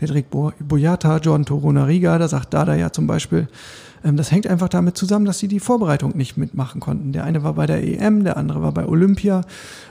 [0.00, 3.46] Der Derek Boyata, John Torunariga, da sagt Dada ja zum Beispiel,
[4.04, 7.12] ähm, das hängt einfach damit zusammen, dass sie die Vorbereitung nicht mitmachen konnten.
[7.12, 9.42] Der eine war bei der EM, der andere war bei Olympia.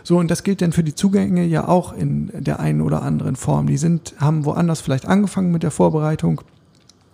[0.04, 3.38] So, und das gilt dann für die Zugänge ja auch in der einen oder anderen
[3.38, 3.68] Form.
[3.68, 6.42] Die sind, haben woanders vielleicht angefangen mit der Vorbereitung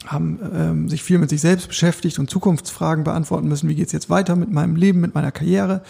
[0.07, 3.69] haben ähm, sich viel mit sich selbst beschäftigt und Zukunftsfragen beantworten müssen.
[3.69, 5.83] Wie geht's jetzt weiter mit meinem Leben, mit meiner Karriere?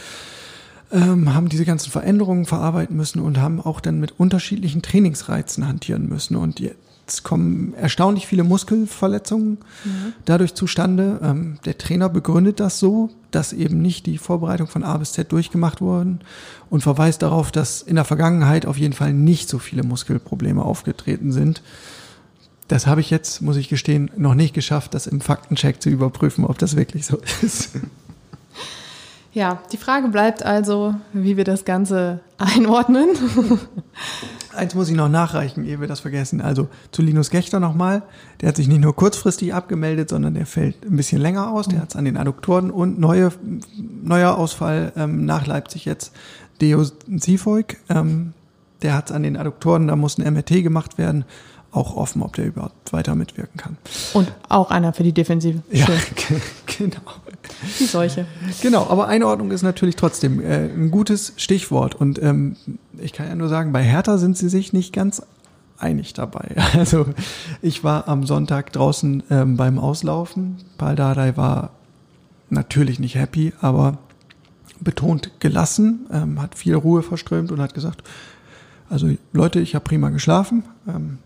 [0.91, 6.07] Ähm, haben diese ganzen Veränderungen verarbeiten müssen und haben auch dann mit unterschiedlichen Trainingsreizen hantieren
[6.07, 6.37] müssen.
[6.37, 6.61] Und
[7.07, 10.13] es kommen erstaunlich viele Muskelverletzungen mhm.
[10.25, 11.19] dadurch zustande.
[11.23, 15.31] Ähm, der Trainer begründet das so, dass eben nicht die Vorbereitung von A bis Z
[15.31, 16.19] durchgemacht wurden
[16.69, 21.31] und verweist darauf, dass in der Vergangenheit auf jeden Fall nicht so viele Muskelprobleme aufgetreten
[21.31, 21.61] sind.
[22.67, 26.43] Das habe ich jetzt, muss ich gestehen, noch nicht geschafft, das im Faktencheck zu überprüfen,
[26.45, 27.71] ob das wirklich so ist.
[29.37, 33.09] Ja, die Frage bleibt also, wie wir das Ganze einordnen.
[34.55, 36.41] Eins muss ich noch nachreichen, ehe wir das vergessen.
[36.41, 38.01] Also zu Linus Gechter nochmal.
[38.41, 41.67] Der hat sich nicht nur kurzfristig abgemeldet, sondern der fällt ein bisschen länger aus.
[41.67, 43.31] Der hat es an den Adduktoren und neue,
[44.03, 46.13] neuer Ausfall ähm, nach Leipzig jetzt.
[46.59, 46.83] Deo
[47.19, 48.33] Zifolk, ähm,
[48.81, 51.25] der hat es an den Adduktoren, da muss ein MRT gemacht werden
[51.71, 53.77] auch offen, ob der überhaupt weiter mitwirken kann.
[54.13, 55.61] Und auch einer für die Defensive.
[55.71, 55.85] Ja,
[56.65, 57.01] genau.
[57.79, 58.25] Die Seuche.
[58.61, 61.95] Genau, aber Einordnung ist natürlich trotzdem äh, ein gutes Stichwort.
[61.95, 62.55] Und ähm,
[62.97, 65.21] ich kann ja nur sagen, bei Hertha sind sie sich nicht ganz
[65.77, 66.55] einig dabei.
[66.73, 67.05] Also
[67.61, 70.57] ich war am Sonntag draußen ähm, beim Auslaufen.
[70.77, 71.71] Paul Dardai war
[72.49, 73.97] natürlich nicht happy, aber
[74.79, 78.03] betont gelassen, ähm, hat viel Ruhe verströmt und hat gesagt,
[78.89, 80.63] also Leute, ich habe prima geschlafen.
[80.87, 81.17] Ähm,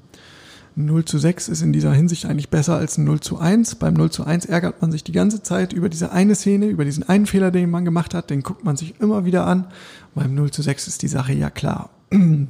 [0.75, 3.75] 0 zu 6 ist in dieser Hinsicht eigentlich besser als ein 0 zu 1.
[3.75, 6.85] Beim 0 zu 1 ärgert man sich die ganze Zeit über diese eine Szene, über
[6.85, 9.67] diesen einen Fehler, den man gemacht hat, den guckt man sich immer wieder an.
[10.15, 11.89] Beim 0 zu 6 ist die Sache ja klar.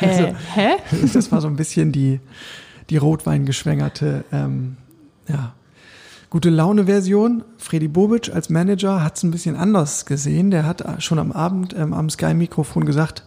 [0.00, 0.68] Also, äh, hä?
[1.12, 2.20] Das war so ein bisschen die,
[2.90, 4.76] die Rotwein-geschwängerte, ähm,
[5.26, 5.52] ja,
[6.30, 7.42] gute Laune-Version.
[7.58, 10.52] Freddy Bobic als Manager hat es ein bisschen anders gesehen.
[10.52, 13.24] Der hat schon am Abend ähm, am Sky-Mikrofon gesagt,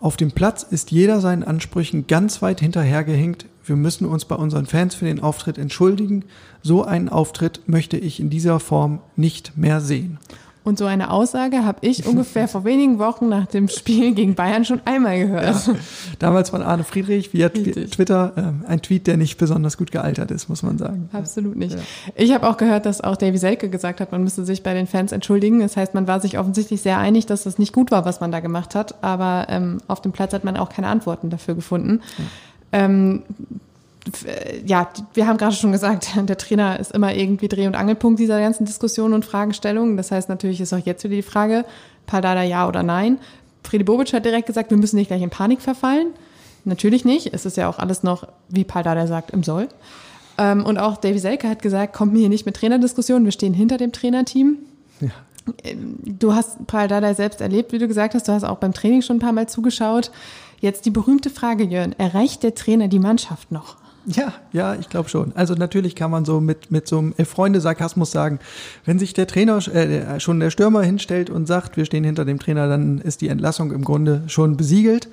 [0.00, 3.44] auf dem Platz ist jeder seinen Ansprüchen ganz weit hinterhergehinkt.
[3.64, 6.24] Wir müssen uns bei unseren Fans für den Auftritt entschuldigen.
[6.62, 10.18] So einen Auftritt möchte ich in dieser Form nicht mehr sehen.
[10.62, 14.64] Und so eine Aussage habe ich ungefähr vor wenigen Wochen nach dem Spiel gegen Bayern
[14.64, 15.66] schon einmal gehört.
[15.66, 15.74] Ja,
[16.18, 17.90] damals von Arne Friedrich via Richtig.
[17.90, 21.08] Twitter äh, ein Tweet, der nicht besonders gut gealtert ist, muss man sagen.
[21.12, 21.74] Absolut nicht.
[21.74, 21.80] Ja.
[22.14, 24.86] Ich habe auch gehört, dass auch Davy Selke gesagt hat, man müsste sich bei den
[24.86, 25.60] Fans entschuldigen.
[25.60, 28.30] Das heißt, man war sich offensichtlich sehr einig, dass das nicht gut war, was man
[28.30, 29.02] da gemacht hat.
[29.02, 32.00] Aber ähm, auf dem Platz hat man auch keine Antworten dafür gefunden.
[32.18, 32.24] Ja.
[32.72, 33.22] Ähm,
[34.64, 38.40] ja, wir haben gerade schon gesagt, der Trainer ist immer irgendwie Dreh- und Angelpunkt dieser
[38.40, 39.96] ganzen Diskussionen und Fragestellungen.
[39.96, 41.64] Das heißt, natürlich ist auch jetzt wieder die Frage,
[42.06, 43.18] Paldada ja oder nein.
[43.62, 46.08] Freddy Bobic hat direkt gesagt, wir müssen nicht gleich in Panik verfallen.
[46.64, 47.32] Natürlich nicht.
[47.32, 49.68] Es ist ja auch alles noch, wie Paldada sagt, im Soll.
[50.38, 53.54] Ähm, und auch Davy Selke hat gesagt, kommt mir hier nicht mit Trainerdiskussionen, wir stehen
[53.54, 54.58] hinter dem Trainerteam.
[55.00, 55.10] Ja.
[55.64, 59.02] Ähm, du hast Paldada selbst erlebt, wie du gesagt hast, du hast auch beim Training
[59.02, 60.10] schon ein paar Mal zugeschaut.
[60.60, 63.76] Jetzt die berühmte Frage, Jörn, erreicht der Trainer die Mannschaft noch?
[64.06, 65.32] Ja, ja, ich glaube schon.
[65.34, 68.38] Also natürlich kann man so mit, mit so einem Freunde-Sarkasmus sagen,
[68.84, 72.38] wenn sich der Trainer, äh, schon der Stürmer hinstellt und sagt, wir stehen hinter dem
[72.38, 75.08] Trainer, dann ist die Entlassung im Grunde schon besiegelt.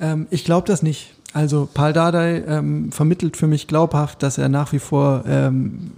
[0.00, 1.14] Ähm, ich glaube das nicht.
[1.32, 5.92] Also Paul Dardai ähm, vermittelt für mich glaubhaft, dass er nach wie vor ähm,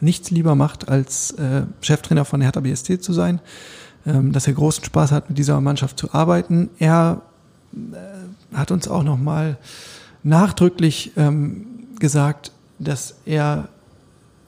[0.00, 3.40] nichts lieber macht, als äh, Cheftrainer von Hertha BSC zu sein,
[4.06, 6.70] ähm, dass er großen Spaß hat, mit dieser Mannschaft zu arbeiten.
[6.78, 7.22] Er
[7.74, 8.17] äh,
[8.52, 9.58] hat uns auch noch mal
[10.22, 11.66] nachdrücklich ähm,
[11.98, 13.68] gesagt, dass er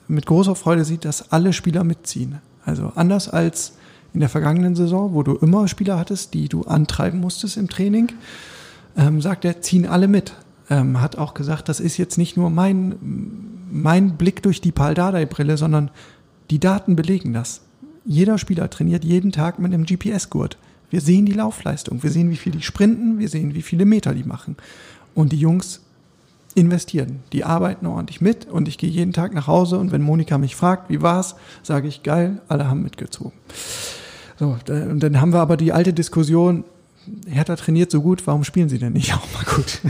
[0.09, 2.39] mit großer Freude sieht, dass alle Spieler mitziehen.
[2.65, 3.75] Also anders als
[4.13, 8.13] in der vergangenen Saison, wo du immer Spieler hattest, die du antreiben musstest im Training,
[8.97, 10.35] ähm, sagt er, ziehen alle mit.
[10.69, 12.97] Ähm, hat auch gesagt, das ist jetzt nicht nur mein,
[13.71, 15.91] mein Blick durch die Paldadei-Brille, sondern
[16.51, 17.63] die Daten belegen das.
[18.05, 20.59] Jeder Spieler trainiert jeden Tag mit einem GPS-Gurt.
[20.91, 24.15] Wir sehen die Laufleistung, wir sehen, wie viel die sprinten, wir sehen, wie viele Meter
[24.15, 24.57] die machen.
[25.15, 25.81] Und die Jungs
[26.55, 27.21] investieren.
[27.33, 30.57] Die arbeiten ordentlich mit und ich gehe jeden Tag nach Hause und wenn Monika mich
[30.57, 33.33] fragt, wie war's, sage ich geil, alle haben mitgezogen.
[34.39, 36.65] So, und dann haben wir aber die alte Diskussion,
[37.27, 39.81] Hertha trainiert so gut, warum spielen sie denn nicht auch mal gut?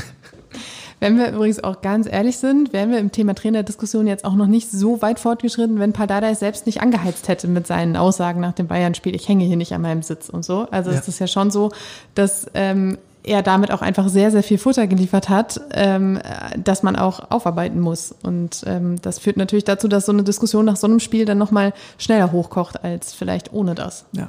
[1.01, 4.47] Wenn wir übrigens auch ganz ehrlich sind, wären wir im Thema Trainerdiskussion jetzt auch noch
[4.47, 8.53] nicht so weit fortgeschritten, wenn Paldada es selbst nicht angeheizt hätte mit seinen Aussagen nach
[8.53, 10.69] dem Bayern-Spiel, ich hänge hier nicht an meinem Sitz und so.
[10.71, 10.99] Also ja.
[10.99, 11.71] es ist ja schon so,
[12.15, 16.21] dass ähm, er damit auch einfach sehr, sehr viel Futter geliefert hat, ähm,
[16.57, 18.15] dass man auch aufarbeiten muss.
[18.23, 21.39] Und ähm, das führt natürlich dazu, dass so eine Diskussion nach so einem Spiel dann
[21.39, 24.05] nochmal schneller hochkocht als vielleicht ohne das.
[24.13, 24.29] Ja.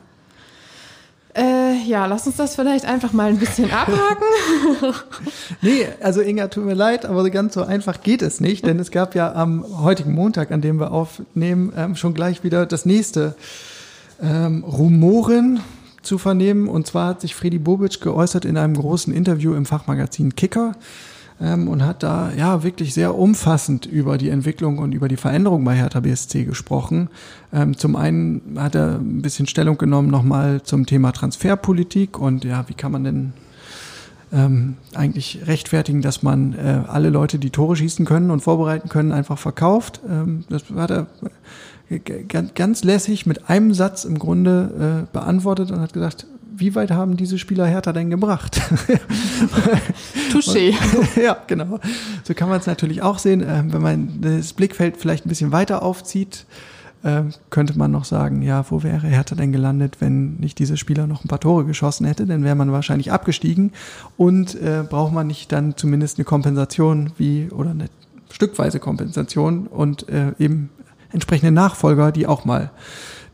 [1.36, 4.96] Äh, ja, lass uns das vielleicht einfach mal ein bisschen abhaken.
[5.62, 8.92] nee, also Inga, tut mir leid, aber ganz so einfach geht es nicht, denn es
[8.92, 13.36] gab ja am heutigen Montag, an dem wir aufnehmen, ähm, schon gleich wieder das nächste
[14.22, 15.62] ähm, Rumoren
[16.02, 16.68] zu vernehmen.
[16.68, 20.74] Und zwar hat sich Freddy Bobic geäußert in einem großen Interview im Fachmagazin Kicker
[21.42, 25.64] ähm, und hat da ja wirklich sehr umfassend über die Entwicklung und über die Veränderung
[25.64, 27.10] bei Hertha BSC gesprochen.
[27.52, 32.68] Ähm, zum einen hat er ein bisschen Stellung genommen nochmal zum Thema Transferpolitik und ja,
[32.68, 33.34] wie kann man denn
[34.34, 39.12] ähm, eigentlich rechtfertigen, dass man äh, alle Leute, die Tore schießen können und vorbereiten können,
[39.12, 40.02] einfach verkauft.
[40.08, 41.08] Ähm, das hat er
[42.28, 46.28] ganz, ganz lässig mit einem Satz im Grunde äh, beantwortet und hat gesagt,
[46.62, 48.62] wie weit haben diese Spieler Hertha denn gebracht?
[50.32, 50.74] Touché.
[51.22, 51.80] ja, genau.
[52.24, 53.44] So kann man es natürlich auch sehen.
[53.46, 56.46] Ähm, wenn man das Blickfeld vielleicht ein bisschen weiter aufzieht,
[57.04, 61.08] ähm, könnte man noch sagen, ja, wo wäre Hertha denn gelandet, wenn nicht diese Spieler
[61.08, 62.28] noch ein paar Tore geschossen hätte?
[62.28, 63.72] Dann wäre man wahrscheinlich abgestiegen
[64.16, 67.88] und äh, braucht man nicht dann zumindest eine Kompensation wie oder eine
[68.32, 70.70] stückweise Kompensation und äh, eben
[71.12, 72.70] entsprechende Nachfolger, die auch mal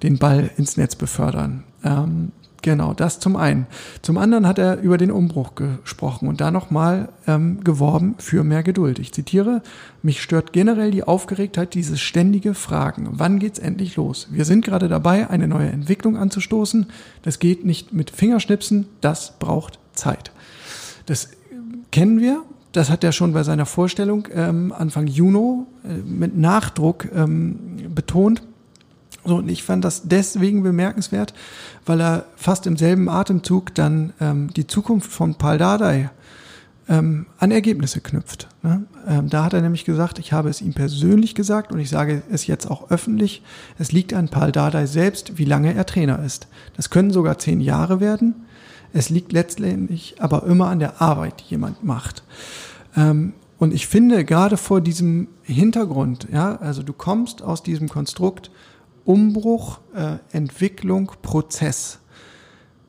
[0.01, 1.65] den Ball ins Netz befördern.
[1.83, 2.31] Ähm,
[2.67, 3.65] Genau, das zum einen.
[4.01, 8.61] Zum anderen hat er über den Umbruch gesprochen und da nochmal ähm, geworben für mehr
[8.61, 8.99] Geduld.
[8.99, 9.61] Ich zitiere,
[10.03, 13.07] mich stört generell die Aufgeregtheit, dieses ständige Fragen.
[13.13, 14.27] Wann geht's endlich los?
[14.31, 16.87] Wir sind gerade dabei, eine neue Entwicklung anzustoßen.
[17.21, 20.33] Das geht nicht mit Fingerschnipsen, das braucht Zeit.
[21.05, 21.29] Das
[21.93, 22.43] kennen wir.
[22.73, 28.41] Das hat er schon bei seiner Vorstellung ähm, Anfang Juni äh, mit Nachdruck ähm, betont.
[29.27, 31.33] So, und ich fand das deswegen bemerkenswert,
[31.85, 36.09] weil er fast im selben Atemzug dann ähm, die Zukunft von Paul Dardai
[36.87, 38.47] ähm, an Ergebnisse knüpft.
[38.63, 38.85] Ne?
[39.05, 42.23] Ähm, da hat er nämlich gesagt, ich habe es ihm persönlich gesagt und ich sage
[42.31, 43.43] es jetzt auch öffentlich,
[43.77, 46.47] es liegt an Paul Dardai selbst, wie lange er Trainer ist.
[46.77, 48.33] Das können sogar zehn Jahre werden.
[48.93, 52.23] Es liegt letztendlich aber immer an der Arbeit, die jemand macht.
[52.95, 58.51] Ähm, und ich finde gerade vor diesem Hintergrund, ja, also du kommst aus diesem Konstrukt,
[59.07, 61.99] Umbruch, äh, Entwicklung, Prozess.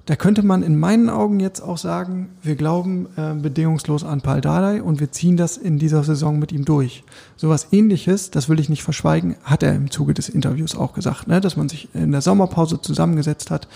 [0.05, 4.41] Da könnte man in meinen Augen jetzt auch sagen, wir glauben äh, bedingungslos an Paul
[4.41, 7.05] Dardai und wir ziehen das in dieser Saison mit ihm durch.
[7.37, 11.29] Sowas ähnliches, das will ich nicht verschweigen, hat er im Zuge des Interviews auch gesagt,
[11.29, 11.41] ne?
[11.41, 13.69] dass man sich in der Sommerpause zusammengesetzt hat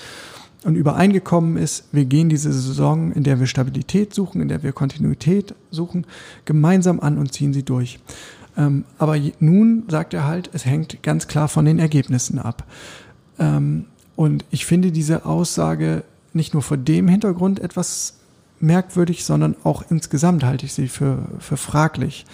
[0.64, 4.72] und übereingekommen ist, wir gehen diese Saison, in der wir Stabilität suchen, in der wir
[4.72, 6.06] Kontinuität suchen,
[6.44, 8.00] gemeinsam an und ziehen sie durch.
[8.56, 12.64] Ähm, aber nun sagt er halt, es hängt ganz klar von den Ergebnissen ab.
[13.38, 13.86] Ähm,
[14.16, 18.18] und ich finde diese Aussage nicht nur vor dem Hintergrund etwas
[18.60, 22.24] merkwürdig, sondern auch insgesamt halte ich sie für, für fraglich.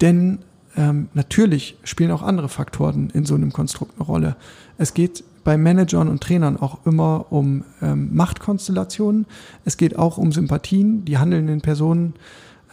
[0.00, 0.40] Denn
[0.76, 4.36] ähm, natürlich spielen auch andere Faktoren in so einem Konstrukt eine Rolle.
[4.76, 9.26] Es geht bei Managern und Trainern auch immer um ähm, Machtkonstellationen.
[9.64, 11.04] Es geht auch um Sympathien.
[11.04, 12.14] Die handelnden Personen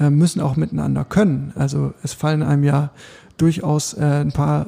[0.01, 1.53] äh, müssen auch miteinander können.
[1.55, 2.89] Also es fallen einem ja
[3.37, 4.67] durchaus äh, ein paar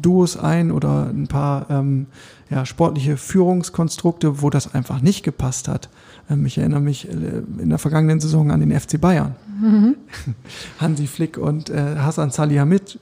[0.00, 2.06] Duos ein oder ein paar ähm,
[2.50, 5.88] ja, sportliche Führungskonstrukte, wo das einfach nicht gepasst hat.
[6.30, 7.12] Ähm, ich erinnere mich äh,
[7.58, 9.34] in der vergangenen Saison an den FC Bayern.
[9.60, 9.96] Mhm.
[10.78, 13.00] Hansi Flick und äh, Hassan Salihamidzic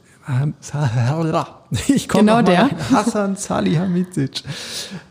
[1.89, 2.71] ich komme genau der.
[2.91, 4.43] Hassan Salihamidzic.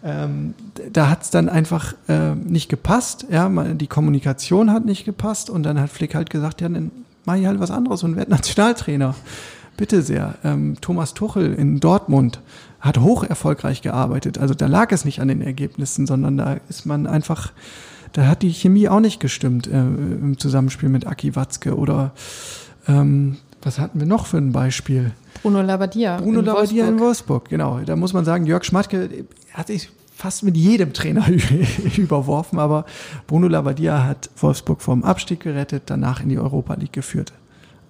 [0.04, 0.56] Ähm,
[0.92, 3.28] da hat es dann einfach äh, nicht gepasst.
[3.30, 6.92] Ja, die Kommunikation hat nicht gepasst und dann hat Flick halt gesagt, ja, dann
[7.26, 9.16] mach ich halt was anderes und werde Nationaltrainer.
[9.78, 10.36] Bitte sehr.
[10.44, 12.40] Ähm, Thomas Tuchel in Dortmund
[12.80, 14.38] hat hoch erfolgreich gearbeitet.
[14.38, 17.54] Also da lag es nicht an den Ergebnissen, sondern da ist man einfach,
[18.12, 22.12] da hat die Chemie auch nicht gestimmt äh, im Zusammenspiel mit Aki Watzke oder
[22.88, 25.12] ähm, was hatten wir noch für ein Beispiel?
[25.42, 26.18] Bruno Labbadia.
[26.18, 26.88] Bruno in Labbadia Wolfsburg.
[26.88, 27.80] in Wolfsburg, genau.
[27.86, 31.26] Da muss man sagen, Jörg Schmatke hat sich fast mit jedem Trainer
[31.98, 32.86] überworfen, aber
[33.28, 37.34] Bruno Labbadia hat Wolfsburg vom Abstieg gerettet, danach in die Europa League geführt.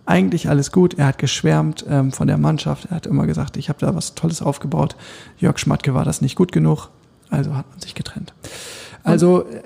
[0.06, 0.96] Eigentlich alles gut.
[0.96, 2.86] Er hat geschwärmt ähm, von der Mannschaft.
[2.86, 4.96] Er hat immer gesagt, ich habe da was Tolles aufgebaut.
[5.38, 6.90] Jörg Schmatke war das nicht gut genug,
[7.30, 8.34] also hat man sich getrennt.
[9.04, 9.62] Also äh,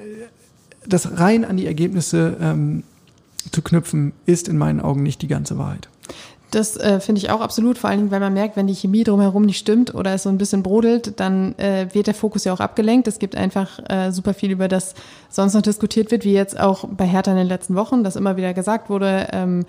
[0.85, 2.83] das rein an die Ergebnisse ähm,
[3.51, 5.89] zu knüpfen, ist in meinen Augen nicht die ganze Wahrheit.
[6.51, 9.03] Das äh, finde ich auch absolut, vor allen Dingen, weil man merkt, wenn die Chemie
[9.03, 12.53] drumherum nicht stimmt oder es so ein bisschen brodelt, dann äh, wird der Fokus ja
[12.53, 13.07] auch abgelenkt.
[13.07, 14.95] Es gibt einfach äh, super viel, über das
[15.29, 18.37] sonst noch diskutiert wird, wie jetzt auch bei Hertha in den letzten Wochen, dass immer
[18.37, 19.65] wieder gesagt wurde, ähm,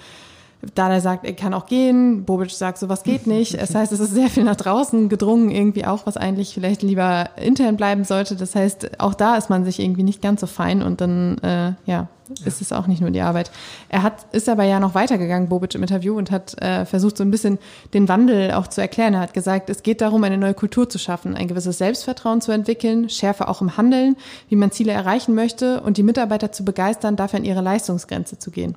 [0.75, 2.25] Dada sagt, er kann auch gehen.
[2.25, 3.61] Bobic sagt, sowas geht nicht.
[3.61, 7.31] Das heißt, es ist sehr viel nach draußen gedrungen, irgendwie auch, was eigentlich vielleicht lieber
[7.37, 8.35] intern bleiben sollte.
[8.35, 11.73] Das heißt, auch da ist man sich irgendwie nicht ganz so fein und dann, äh,
[11.87, 12.09] ja,
[12.45, 13.51] ist es auch nicht nur die Arbeit.
[13.89, 17.25] Er hat, ist aber ja noch weitergegangen, Bobic im Interview, und hat äh, versucht, so
[17.25, 17.59] ein bisschen
[17.95, 19.15] den Wandel auch zu erklären.
[19.15, 22.53] Er hat gesagt, es geht darum, eine neue Kultur zu schaffen, ein gewisses Selbstvertrauen zu
[22.53, 24.17] entwickeln, Schärfe auch im Handeln,
[24.49, 28.51] wie man Ziele erreichen möchte und die Mitarbeiter zu begeistern, dafür an ihre Leistungsgrenze zu
[28.51, 28.77] gehen.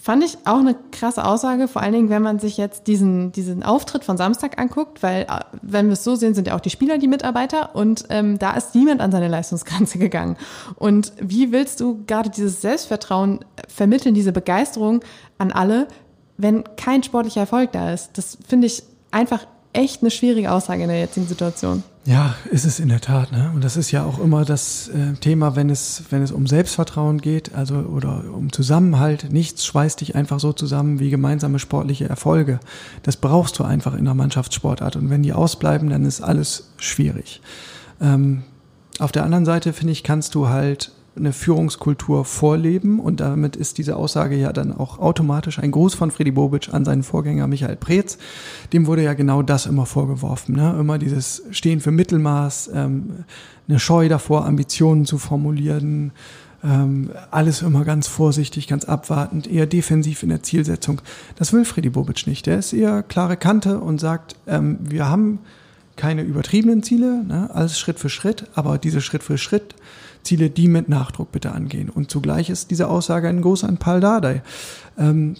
[0.00, 3.62] Fand ich auch eine krasse Aussage, vor allen Dingen, wenn man sich jetzt diesen, diesen
[3.64, 6.70] Auftritt von Samstag anguckt, weil, äh, wenn wir es so sehen, sind ja auch die
[6.70, 10.36] Spieler die Mitarbeiter und ähm, da ist niemand an seine Leistungsgrenze gegangen.
[10.76, 15.00] Und wie willst du gerade dieses Selbstvertrauen vermitteln, diese Begeisterung
[15.36, 15.88] an alle,
[16.36, 18.16] wenn kein sportlicher Erfolg da ist?
[18.16, 21.82] Das finde ich einfach echt eine schwierige Aussage in der jetzigen Situation.
[22.08, 23.32] Ja, ist es in der Tat.
[23.32, 23.52] Ne?
[23.54, 27.20] Und das ist ja auch immer das äh, Thema, wenn es, wenn es um Selbstvertrauen
[27.20, 29.30] geht, also oder um Zusammenhalt.
[29.30, 32.60] Nichts schweißt dich einfach so zusammen wie gemeinsame sportliche Erfolge.
[33.02, 34.96] Das brauchst du einfach in der Mannschaftssportart.
[34.96, 37.42] Und wenn die ausbleiben, dann ist alles schwierig.
[38.00, 38.42] Ähm,
[38.98, 43.78] auf der anderen Seite, finde ich, kannst du halt eine Führungskultur vorleben und damit ist
[43.78, 47.76] diese Aussage ja dann auch automatisch ein Gruß von Freddy Bobic an seinen Vorgänger Michael
[47.76, 48.18] Preetz.
[48.72, 50.76] Dem wurde ja genau das immer vorgeworfen, ne?
[50.78, 53.24] immer dieses Stehen für Mittelmaß, ähm,
[53.68, 56.12] eine Scheu davor, Ambitionen zu formulieren,
[56.64, 61.00] ähm, alles immer ganz vorsichtig, ganz abwartend, eher defensiv in der Zielsetzung.
[61.36, 62.46] Das will Freddy Bobic nicht.
[62.46, 65.40] Der ist eher klare Kante und sagt, ähm, wir haben
[65.96, 67.50] keine übertriebenen Ziele, ne?
[67.52, 69.74] alles Schritt für Schritt, aber diese Schritt für Schritt
[70.28, 71.88] Ziele, die mit Nachdruck bitte angehen.
[71.88, 74.42] Und zugleich ist diese Aussage ein Gruß an Paul Dardai,
[74.98, 75.36] ähm,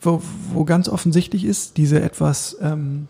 [0.00, 0.22] wo,
[0.52, 3.08] wo ganz offensichtlich ist, diese etwas, ähm,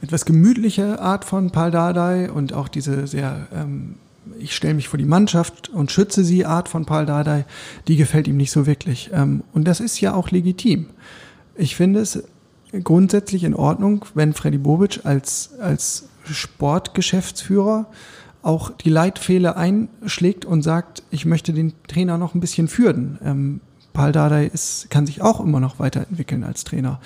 [0.00, 3.96] etwas gemütliche Art von Paul Dardai und auch diese sehr, ähm,
[4.38, 7.44] ich stelle mich vor die Mannschaft und schütze sie Art von Paul Dardai,
[7.86, 9.10] die gefällt ihm nicht so wirklich.
[9.12, 10.86] Ähm, und das ist ja auch legitim.
[11.56, 12.22] Ich finde es
[12.82, 17.86] grundsätzlich in Ordnung, wenn Freddy Bobic als, als Sportgeschäftsführer
[18.46, 23.18] auch die Leitfehler einschlägt und sagt, ich möchte den Trainer noch ein bisschen führen.
[23.24, 23.60] Ähm,
[23.92, 27.00] Paul Dardai ist, kann sich auch immer noch weiterentwickeln als Trainer.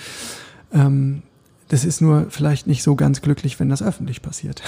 [0.72, 1.22] Ähm,
[1.68, 4.62] das ist nur vielleicht nicht so ganz glücklich, wenn das öffentlich passiert.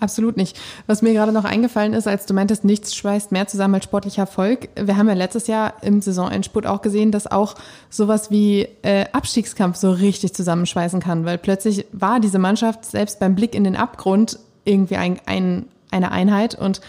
[0.00, 0.58] Absolut nicht.
[0.88, 4.22] Was mir gerade noch eingefallen ist, als du meintest, nichts schweißt mehr zusammen als sportlicher
[4.22, 4.70] Erfolg.
[4.74, 7.54] Wir haben ja letztes Jahr im Saisonendspurt auch gesehen, dass auch
[7.88, 13.36] sowas wie äh, Abstiegskampf so richtig zusammenschweißen kann, weil plötzlich war diese Mannschaft selbst beim
[13.36, 16.54] Blick in den Abgrund irgendwie ein, ein eine Einheit.
[16.54, 16.80] Und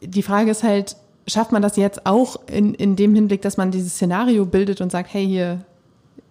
[0.00, 3.70] die Frage ist halt, schafft man das jetzt auch in, in dem Hinblick, dass man
[3.70, 5.64] dieses Szenario bildet und sagt, hey, hier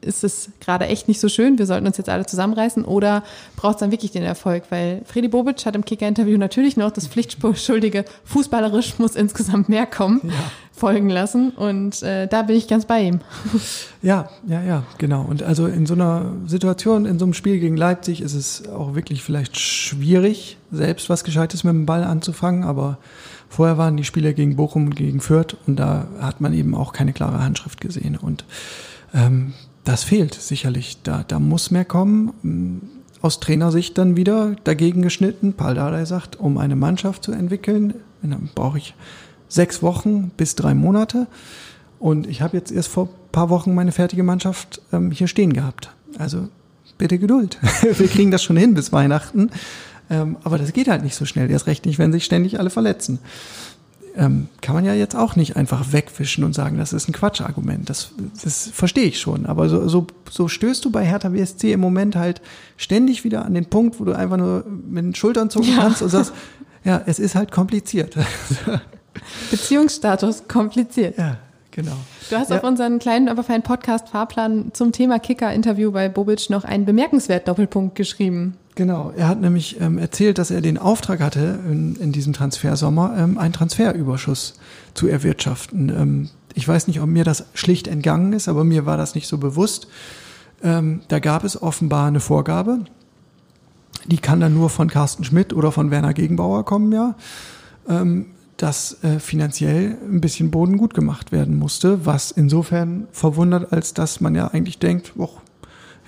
[0.02, 3.24] ist es gerade echt nicht so schön, wir sollten uns jetzt alle zusammenreißen oder
[3.56, 4.64] braucht es dann wirklich den Erfolg?
[4.70, 10.22] Weil Freddy Bobic hat im Kicker-Interview natürlich noch das pflichtschuldige fußballerisch muss insgesamt mehr kommen,
[10.24, 10.34] ja.
[10.72, 13.20] folgen lassen und äh, da bin ich ganz bei ihm.
[14.02, 15.24] Ja, ja, ja, genau.
[15.24, 18.96] Und also in so einer Situation, in so einem Spiel gegen Leipzig ist es auch
[18.96, 22.98] wirklich vielleicht schwierig, selbst was Gescheites mit dem Ball anzufangen, aber
[23.50, 26.94] vorher waren die Spiele gegen Bochum und gegen Fürth und da hat man eben auch
[26.94, 28.46] keine klare Handschrift gesehen und
[29.14, 29.54] ähm,
[29.90, 31.00] das fehlt sicherlich.
[31.02, 32.82] Da, da muss mehr kommen.
[33.22, 35.54] Aus Trainersicht dann wieder dagegen geschnitten.
[35.54, 38.94] Paul Dardai sagt, um eine Mannschaft zu entwickeln, dann brauche ich
[39.48, 41.26] sechs Wochen bis drei Monate.
[41.98, 45.54] Und ich habe jetzt erst vor ein paar Wochen meine fertige Mannschaft ähm, hier stehen
[45.54, 45.90] gehabt.
[46.20, 46.50] Also
[47.00, 47.58] bitte Geduld.
[47.82, 49.50] Wir kriegen das schon hin bis Weihnachten.
[50.12, 51.50] Ähm, aber das geht halt nicht so schnell.
[51.50, 53.18] Erst recht nicht, wenn sich ständig alle verletzen
[54.16, 57.90] ähm, kann man ja jetzt auch nicht einfach wegwischen und sagen, das ist ein Quatschargument.
[57.90, 58.12] Das,
[58.44, 59.46] das verstehe ich schon.
[59.46, 62.42] Aber so, so, so stößt du bei Hertha BSC im Moment halt
[62.78, 65.78] ständig wieder an den Punkt, wo du einfach nur mit den Schultern zucken ja.
[65.78, 66.34] kannst und sagst,
[66.84, 68.16] ja, es ist halt kompliziert.
[69.52, 71.18] Beziehungsstatus kompliziert.
[71.18, 71.38] Ja,
[71.72, 71.98] genau.
[72.30, 72.58] Du hast ja.
[72.58, 77.48] auf unseren kleinen, aber feinen Podcast Fahrplan zum Thema Kicker-Interview bei Bobic noch einen bemerkenswert
[77.48, 78.58] Doppelpunkt geschrieben.
[78.80, 83.14] Genau, er hat nämlich ähm, erzählt, dass er den Auftrag hatte, in, in diesem Transfersommer
[83.18, 84.54] ähm, einen Transferüberschuss
[84.94, 85.90] zu erwirtschaften.
[85.90, 89.28] Ähm, ich weiß nicht, ob mir das schlicht entgangen ist, aber mir war das nicht
[89.28, 89.90] so bewusst.
[90.64, 92.86] Ähm, da gab es offenbar eine Vorgabe,
[94.06, 97.16] die kann dann nur von Carsten Schmidt oder von Werner Gegenbauer kommen, ja,
[97.90, 103.94] ähm, dass äh, finanziell ein bisschen Boden gut gemacht werden musste, was insofern verwundert, als
[103.94, 105.42] dass man ja eigentlich denkt, och,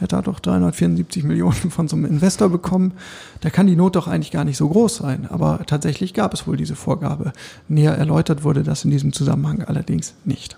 [0.02, 2.94] er hat doch 374 Millionen von so einem Investor bekommen.
[3.42, 5.28] Da kann die Not doch eigentlich gar nicht so groß sein.
[5.30, 7.34] Aber tatsächlich gab es wohl diese Vorgabe.
[7.68, 10.58] Näher erläutert wurde das in diesem Zusammenhang allerdings nicht.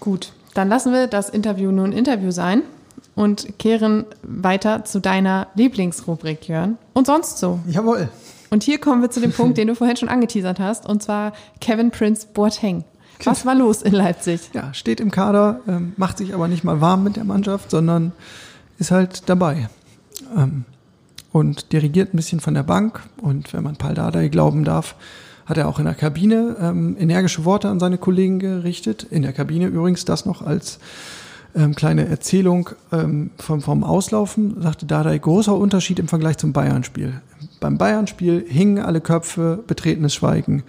[0.00, 2.62] Gut, dann lassen wir das Interview nun Interview sein
[3.14, 6.78] und kehren weiter zu deiner Lieblingsrubrik, Jörn.
[6.92, 7.60] Und sonst so.
[7.68, 8.08] Jawohl.
[8.50, 11.32] Und hier kommen wir zu dem Punkt, den du vorhin schon angeteasert hast, und zwar
[11.60, 12.84] Kevin Prince Boateng.
[13.24, 14.50] Was war los in Leipzig?
[14.52, 18.12] Ja, steht im Kader, ähm, macht sich aber nicht mal warm mit der Mannschaft, sondern
[18.78, 19.68] ist halt dabei.
[20.36, 20.64] Ähm,
[21.32, 23.00] und dirigiert ein bisschen von der Bank.
[23.20, 24.94] Und wenn man Paul Dardai glauben darf,
[25.46, 29.06] hat er auch in der Kabine ähm, energische Worte an seine Kollegen gerichtet.
[29.10, 30.78] In der Kabine übrigens das noch als
[31.54, 37.20] ähm, kleine Erzählung ähm, vom, vom Auslaufen, sagte Dardai, großer Unterschied im Vergleich zum Bayern-Spiel.
[37.60, 40.62] Beim Bayern-Spiel hingen alle Köpfe, betretenes Schweigen,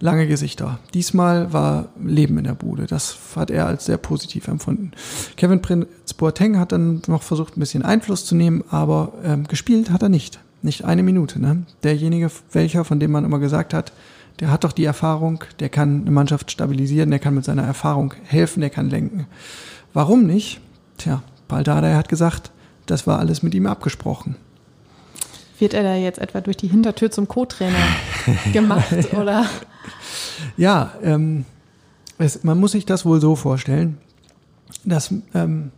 [0.00, 0.78] lange Gesichter.
[0.94, 2.86] Diesmal war Leben in der Bude.
[2.86, 4.92] Das hat er als sehr positiv empfunden.
[5.36, 9.90] Kevin Prince Boateng hat dann noch versucht, ein bisschen Einfluss zu nehmen, aber ähm, gespielt
[9.90, 10.40] hat er nicht.
[10.62, 11.40] Nicht eine Minute.
[11.40, 11.64] Ne?
[11.82, 13.92] Derjenige, welcher, von dem man immer gesagt hat,
[14.40, 18.14] der hat doch die Erfahrung, der kann eine Mannschaft stabilisieren, der kann mit seiner Erfahrung
[18.24, 19.26] helfen, der kann lenken.
[19.94, 20.60] Warum nicht?
[20.98, 22.50] Tja, Baldada hat gesagt,
[22.86, 24.36] das war alles mit ihm abgesprochen.
[25.58, 27.78] Wird er da jetzt etwa durch die Hintertür zum Co-Trainer
[28.52, 29.46] gemacht oder?
[30.56, 31.44] Ja, ähm,
[32.18, 33.98] es, man muss sich das wohl so vorstellen,
[34.84, 35.70] dass ähm,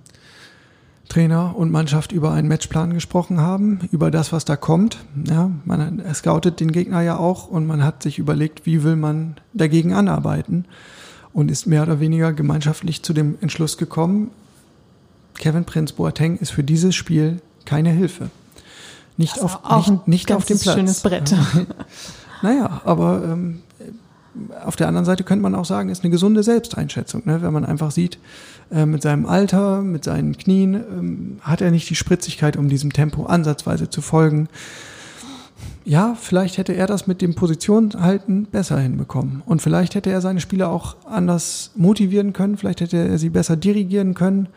[1.09, 4.99] Trainer und Mannschaft über einen Matchplan gesprochen haben, über das, was da kommt.
[5.27, 9.37] Ja, man scoutet den Gegner ja auch und man hat sich überlegt, wie will man
[9.55, 10.67] dagegen anarbeiten
[11.33, 14.31] und ist mehr oder weniger gemeinschaftlich zu dem Entschluss gekommen,
[15.39, 18.31] Kevin Prince Boateng ist für dieses Spiel keine Hilfe.
[19.17, 20.77] Nicht auf, nicht, nicht auf dem Platz.
[20.77, 21.35] schönes Brett.
[22.43, 23.63] naja, aber ähm,
[24.65, 27.43] auf der anderen Seite könnte man auch sagen, ist eine gesunde Selbsteinschätzung, ne?
[27.43, 28.19] wenn man einfach sieht,
[28.71, 32.93] äh, mit seinem Alter, mit seinen Knien, ähm, hat er nicht die Spritzigkeit, um diesem
[32.93, 34.49] Tempo ansatzweise zu folgen
[35.89, 39.43] ja, vielleicht hätte er das mit dem Positionhalten besser hinbekommen.
[39.47, 43.57] Und vielleicht hätte er seine Spieler auch anders motivieren können, vielleicht hätte er sie besser
[43.57, 44.49] dirigieren können.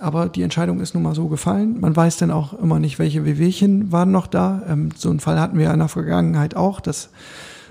[0.00, 1.80] Aber die Entscheidung ist nun mal so gefallen.
[1.80, 4.62] Man weiß dann auch immer nicht, welche Wehwehchen waren noch da.
[4.68, 7.10] Ähm, so einen Fall hatten wir in der Vergangenheit auch, dass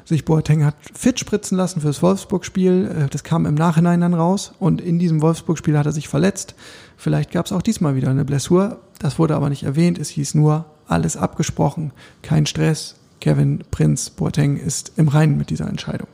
[0.05, 3.05] sich Boateng hat fit spritzen lassen fürs Wolfsburg-Spiel.
[3.05, 4.53] Äh, das kam im Nachhinein dann raus.
[4.59, 6.55] Und in diesem Wolfsburg-Spiel hat er sich verletzt.
[6.95, 8.79] Vielleicht gab es auch diesmal wieder eine Blessur.
[8.99, 9.97] Das wurde aber nicht erwähnt.
[9.97, 11.91] Es hieß nur, alles abgesprochen,
[12.21, 12.95] kein Stress.
[13.19, 16.07] Kevin Prinz Boateng ist im Reinen mit dieser Entscheidung.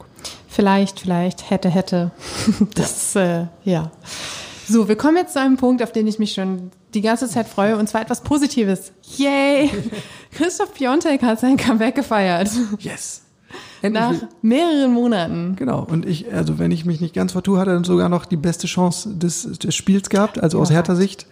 [0.48, 2.12] Vielleicht, vielleicht, hätte, hätte.
[2.76, 3.42] Das, ja.
[3.42, 3.92] Äh, ja.
[4.68, 7.48] So, wir kommen jetzt zu einem Punkt, auf den ich mich schon die ganze Zeit
[7.48, 8.94] freue, und zwar etwas Positives.
[9.18, 9.70] Yay!
[10.32, 12.50] Christoph Piontek hat sein Comeback gefeiert.
[12.80, 13.24] Yes!
[13.82, 15.56] Nach mehreren Monaten.
[15.56, 15.84] Genau.
[15.90, 18.38] Und ich, also wenn ich mich nicht ganz vertue, hat er dann sogar noch die
[18.38, 21.26] beste Chance des, des Spiels gehabt, also aus härter Sicht.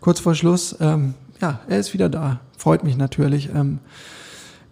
[0.00, 0.76] Kurz vor Schluss.
[0.80, 2.40] Ähm, ja, er ist wieder da.
[2.56, 3.50] Freut mich natürlich.
[3.54, 3.78] Ähm,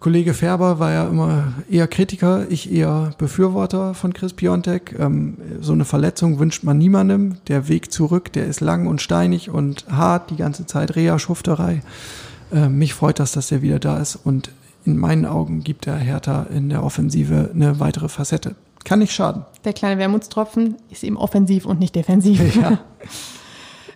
[0.03, 4.99] Kollege Färber war ja immer eher Kritiker, ich eher Befürworter von Chris Piontek.
[4.99, 7.37] Ähm, so eine Verletzung wünscht man niemandem.
[7.47, 11.83] Der Weg zurück, der ist lang und steinig und hart, die ganze Zeit Reha-Schufterei.
[12.51, 14.49] Ähm, mich freut das, dass er wieder da ist und
[14.85, 18.55] in meinen Augen gibt der Hertha in der Offensive eine weitere Facette.
[18.83, 19.45] Kann nicht schaden.
[19.63, 22.55] Der kleine Wermutstropfen ist eben offensiv und nicht defensiv.
[22.61, 22.79] Ja.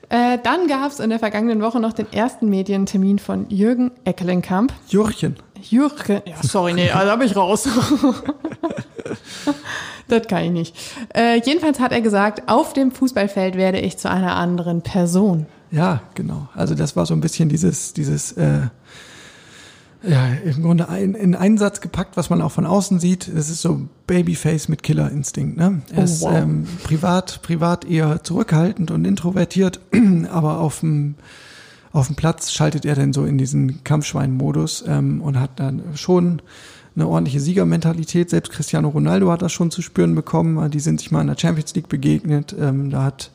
[0.10, 4.72] Äh, dann gab es in der vergangenen Woche noch den ersten Medientermin von Jürgen Eckelenkamp.
[4.88, 5.36] Jürchen.
[5.62, 7.68] Jürgen, ja, sorry, nee, also da bin ich raus.
[10.08, 10.76] das kann ich nicht.
[11.14, 15.46] Äh, jedenfalls hat er gesagt, auf dem Fußballfeld werde ich zu einer anderen Person.
[15.72, 16.48] Ja, genau.
[16.56, 18.68] Also das war so ein bisschen dieses, dieses äh,
[20.04, 23.28] ja, im Grunde ein, in einen Satz gepackt, was man auch von außen sieht.
[23.28, 25.58] Es ist so Babyface mit Killerinstinkt.
[25.58, 25.82] Ne?
[25.92, 26.34] Er oh, ist wow.
[26.34, 29.80] ähm, privat, privat eher zurückhaltend und introvertiert,
[30.32, 31.16] aber auf dem
[31.94, 36.42] auf dem Platz schaltet er dann so in diesen Kampfschwein-Modus ähm, und hat dann schon
[36.96, 38.30] eine ordentliche Siegermentalität.
[38.30, 40.70] Selbst Cristiano Ronaldo hat das schon zu spüren bekommen.
[40.70, 42.56] Die sind sich mal in der Champions League begegnet.
[42.60, 43.32] Ähm, da hat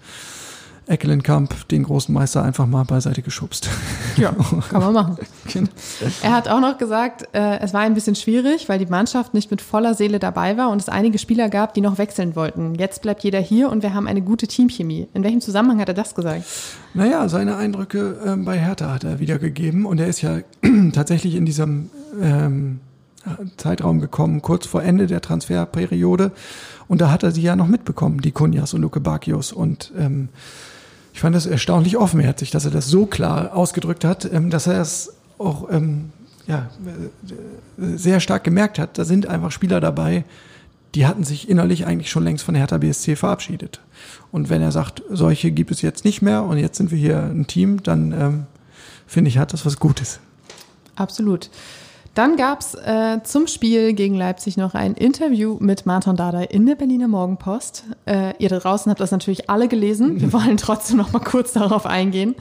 [0.87, 3.70] Eckelenkamp den großen Meister einfach mal beiseite geschubst.
[4.16, 4.33] Ja,
[4.70, 5.16] kann man machen.
[5.53, 5.68] Genau.
[6.22, 9.51] Er hat auch noch gesagt, äh, es war ein bisschen schwierig, weil die Mannschaft nicht
[9.51, 12.74] mit voller Seele dabei war und es einige Spieler gab, die noch wechseln wollten.
[12.74, 15.09] Jetzt bleibt jeder hier und wir haben eine gute Teamchemie.
[15.14, 16.45] In welchem Zusammenhang hat er das gesagt?
[16.95, 20.41] Naja, seine Eindrücke ähm, bei Hertha hat er wiedergegeben und er ist ja
[20.93, 22.80] tatsächlich in diesem ähm,
[23.57, 26.33] Zeitraum gekommen, kurz vor Ende der Transferperiode.
[26.89, 29.53] Und da hat er sie ja noch mitbekommen, die Kunjas und Luke Bakios.
[29.53, 30.28] Und ähm,
[31.13, 34.81] ich fand es erstaunlich offenherzig, dass er das so klar ausgedrückt hat, ähm, dass er
[34.81, 36.11] es auch ähm,
[36.47, 38.99] ja, äh, sehr stark gemerkt hat.
[38.99, 40.25] Da sind einfach Spieler dabei,
[40.95, 43.81] die hatten sich innerlich eigentlich schon längst von Hertha BSC verabschiedet.
[44.31, 47.23] Und wenn er sagt, solche gibt es jetzt nicht mehr und jetzt sind wir hier
[47.23, 48.47] ein Team, dann ähm,
[49.07, 50.21] finde ich, hat das was Gutes.
[50.97, 51.51] Absolut.
[52.15, 56.75] Dann gab's äh, zum Spiel gegen Leipzig noch ein Interview mit Martin Dardai in der
[56.75, 57.85] Berliner Morgenpost.
[58.05, 60.21] Äh, ihr da draußen habt das natürlich alle gelesen.
[60.21, 62.35] Wir wollen trotzdem noch mal kurz darauf eingehen.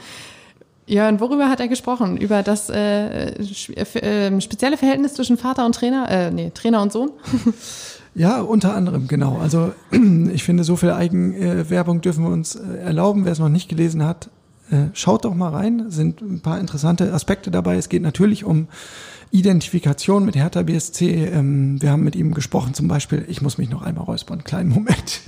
[0.88, 2.18] Ja, und worüber hat er gesprochen?
[2.18, 6.10] Über das äh, äh, spezielle Verhältnis zwischen Vater und Trainer?
[6.10, 7.12] Äh, nee, Trainer und Sohn?
[8.14, 9.38] Ja, unter anderem, genau.
[9.38, 9.72] Also
[10.34, 13.24] ich finde, so viel Eigenwerbung dürfen wir uns äh, erlauben.
[13.24, 14.30] Wer es noch nicht gelesen hat,
[14.94, 15.90] schaut doch mal rein.
[15.90, 17.76] Sind ein paar interessante Aspekte dabei.
[17.76, 18.68] Es geht natürlich um
[19.32, 21.26] Identifikation mit Hertha BSC.
[21.26, 24.70] Ähm, wir haben mit ihm gesprochen, zum Beispiel, ich muss mich noch einmal räuspern, kleinen
[24.70, 25.22] Moment.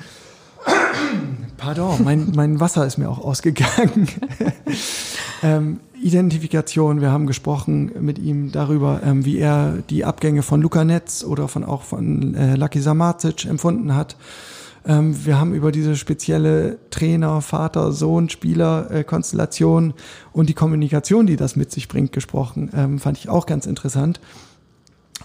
[1.58, 4.08] Pardon, mein, mein Wasser ist mir auch ausgegangen.
[5.44, 10.84] ähm, Identifikation, wir haben gesprochen mit ihm darüber, ähm, wie er die Abgänge von Luca
[10.84, 14.18] Netz oder von auch von äh, Lucky Samacic empfunden hat.
[14.86, 19.94] Ähm, wir haben über diese spezielle Trainer, Vater, Sohn, Spieler äh, Konstellation
[20.32, 22.70] und die Kommunikation, die das mit sich bringt, gesprochen.
[22.76, 24.20] Ähm, fand ich auch ganz interessant,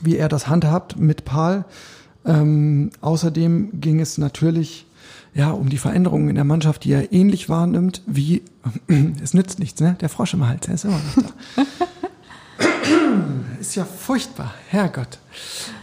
[0.01, 1.65] wie er das handhabt mit Paul.
[2.25, 4.87] Ähm, außerdem ging es natürlich
[5.35, 8.43] ja, um die Veränderungen in der Mannschaft, die er ähnlich wahrnimmt, wie
[9.23, 9.97] es nützt nichts, ne?
[10.01, 11.25] Der Frosch im Hals, er ist immer noch
[11.57, 11.63] da.
[13.61, 15.19] ist ja furchtbar, Herrgott.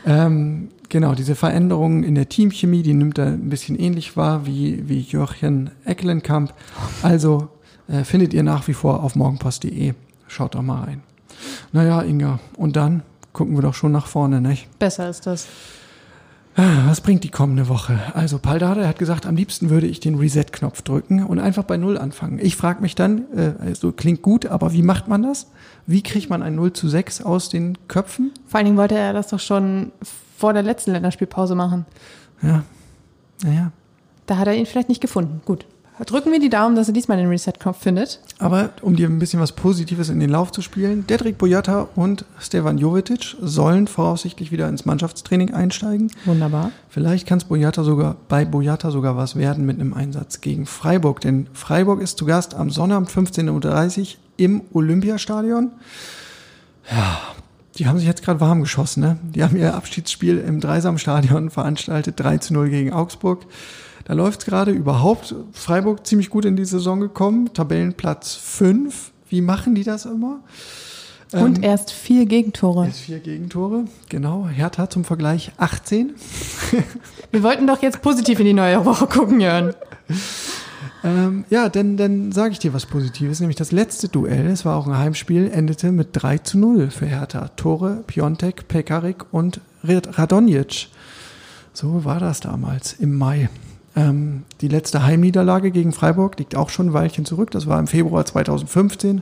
[0.05, 4.87] Ähm, genau, diese Veränderungen in der Teamchemie, die nimmt er ein bisschen ähnlich wahr wie,
[4.87, 6.53] wie Joachim Eckelenkamp.
[7.01, 7.49] Also
[7.87, 9.93] äh, findet ihr nach wie vor auf morgenpost.de.
[10.27, 11.03] Schaut doch mal rein.
[11.71, 14.67] Naja, Inga, und dann gucken wir doch schon nach vorne, nicht?
[14.79, 15.47] Besser ist das.
[16.55, 17.99] Was bringt die kommende Woche?
[18.13, 21.97] Also Paldade hat gesagt, am liebsten würde ich den Reset-Knopf drücken und einfach bei Null
[21.97, 22.39] anfangen.
[22.41, 25.47] Ich frage mich dann, äh, also klingt gut, aber wie macht man das?
[25.85, 28.31] Wie kriegt man ein 0 zu 6 aus den Köpfen?
[28.47, 29.91] Vor allen Dingen wollte er das doch schon
[30.37, 31.85] vor der letzten Länderspielpause machen.
[32.41, 32.63] Ja,
[33.43, 33.71] naja.
[34.25, 35.41] Da hat er ihn vielleicht nicht gefunden.
[35.45, 35.65] Gut.
[36.05, 38.19] Drücken wir die Daumen, dass er diesmal den Reset-Knopf findet.
[38.37, 42.25] Aber um dir ein bisschen was Positives in den Lauf zu spielen, Dedrick Boyata und
[42.37, 46.11] Stevan Jovetic sollen voraussichtlich wieder ins Mannschaftstraining einsteigen.
[46.25, 46.71] Wunderbar.
[46.89, 51.21] Vielleicht kann es Boyata sogar, bei Boyata sogar was werden mit einem Einsatz gegen Freiburg.
[51.21, 55.71] Denn Freiburg ist zu Gast am Sonnabend 15.30 Uhr im Olympiastadion.
[56.91, 57.21] Ja,
[57.77, 59.01] die haben sich jetzt gerade warm geschossen.
[59.01, 59.17] Ne?
[59.23, 63.45] Die haben ihr Abschiedsspiel im Dreisamstadion veranstaltet, 3 zu 0 gegen Augsburg.
[64.05, 65.35] Da läuft es gerade überhaupt.
[65.51, 69.11] Freiburg ziemlich gut in die Saison gekommen, Tabellenplatz 5.
[69.29, 70.41] Wie machen die das immer?
[71.33, 72.85] Und ähm, erst vier Gegentore.
[72.85, 74.47] Erst vier Gegentore, genau.
[74.47, 76.13] Hertha zum Vergleich 18.
[77.31, 79.73] Wir wollten doch jetzt positiv in die neue Woche gucken, Jörn.
[81.05, 84.75] Ähm, ja, denn dann sage ich dir was Positives, nämlich das letzte Duell, es war
[84.75, 87.49] auch ein Heimspiel, endete mit 3 zu 0 für Hertha.
[87.49, 90.87] Tore, Piontek, Pekarik und Radonjic.
[91.73, 93.49] So war das damals im Mai.
[93.95, 97.51] Ähm, die letzte Heimniederlage gegen Freiburg liegt auch schon ein Weilchen zurück.
[97.51, 99.21] Das war im Februar 2015.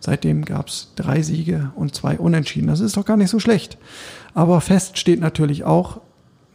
[0.00, 2.66] Seitdem gab es drei Siege und zwei Unentschieden.
[2.66, 3.78] Das ist doch gar nicht so schlecht.
[4.34, 6.02] Aber fest steht natürlich auch,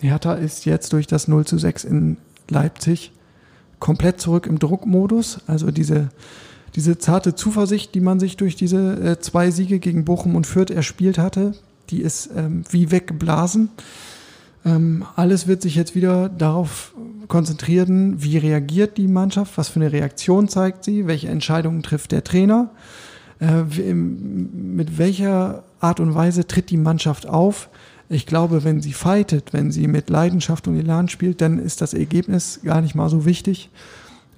[0.02, 2.18] Hertha ist jetzt durch das 0 zu 6 in
[2.48, 3.12] Leipzig
[3.80, 5.40] komplett zurück im Druckmodus.
[5.48, 6.10] Also diese,
[6.76, 10.72] diese zarte Zuversicht, die man sich durch diese äh, zwei Siege gegen Bochum und Fürth
[10.72, 11.54] erspielt hatte,
[11.90, 13.70] die ist ähm, wie weggeblasen.
[14.66, 16.94] Ähm, alles wird sich jetzt wieder darauf
[17.28, 22.24] konzentrieren, wie reagiert die Mannschaft, was für eine Reaktion zeigt sie, welche Entscheidungen trifft der
[22.24, 22.72] Trainer,
[23.40, 23.64] äh,
[23.94, 27.70] mit welcher Art und Weise tritt die Mannschaft auf.
[28.10, 31.94] Ich glaube, wenn sie fightet, wenn sie mit Leidenschaft und Elan spielt, dann ist das
[31.94, 33.70] Ergebnis gar nicht mal so wichtig.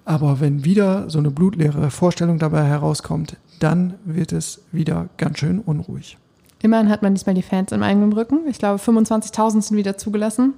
[0.05, 5.59] Aber wenn wieder so eine blutleere Vorstellung dabei herauskommt, dann wird es wieder ganz schön
[5.59, 6.17] unruhig.
[6.61, 8.39] Immerhin hat man diesmal die Fans im eigenen Rücken.
[8.49, 10.55] Ich glaube, 25.000 sind wieder zugelassen.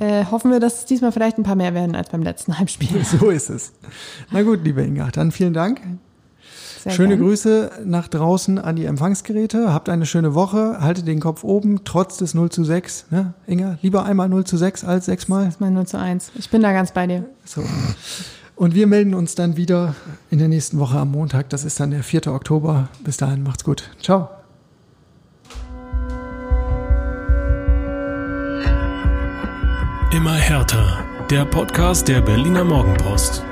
[0.00, 3.04] Äh, hoffen wir, dass es diesmal vielleicht ein paar mehr werden als beim letzten Heimspiel.
[3.04, 3.72] So ist es.
[4.30, 5.80] Na gut, liebe Inga, dann vielen Dank.
[6.82, 7.26] Sehr Schöne gern.
[7.26, 9.72] Grüße nach draußen an die Empfangsgeräte.
[9.72, 10.78] Habt eine schöne Woche.
[10.80, 13.06] Haltet den Kopf oben, trotz des 0 zu 6.
[13.10, 15.44] Ne, Inga, lieber einmal 0 zu 6 als sechsmal.
[15.44, 16.32] Das ist mein 0 zu 1.
[16.36, 17.26] Ich bin da ganz bei dir.
[17.44, 17.62] So.
[18.56, 19.94] Und wir melden uns dann wieder
[20.30, 21.50] in der nächsten Woche am Montag.
[21.50, 22.28] Das ist dann der 4.
[22.28, 22.88] Oktober.
[23.04, 23.90] Bis dahin, macht's gut.
[24.00, 24.30] Ciao.
[30.12, 31.04] Immer härter.
[31.30, 33.44] Der Podcast der Berliner Morgenpost.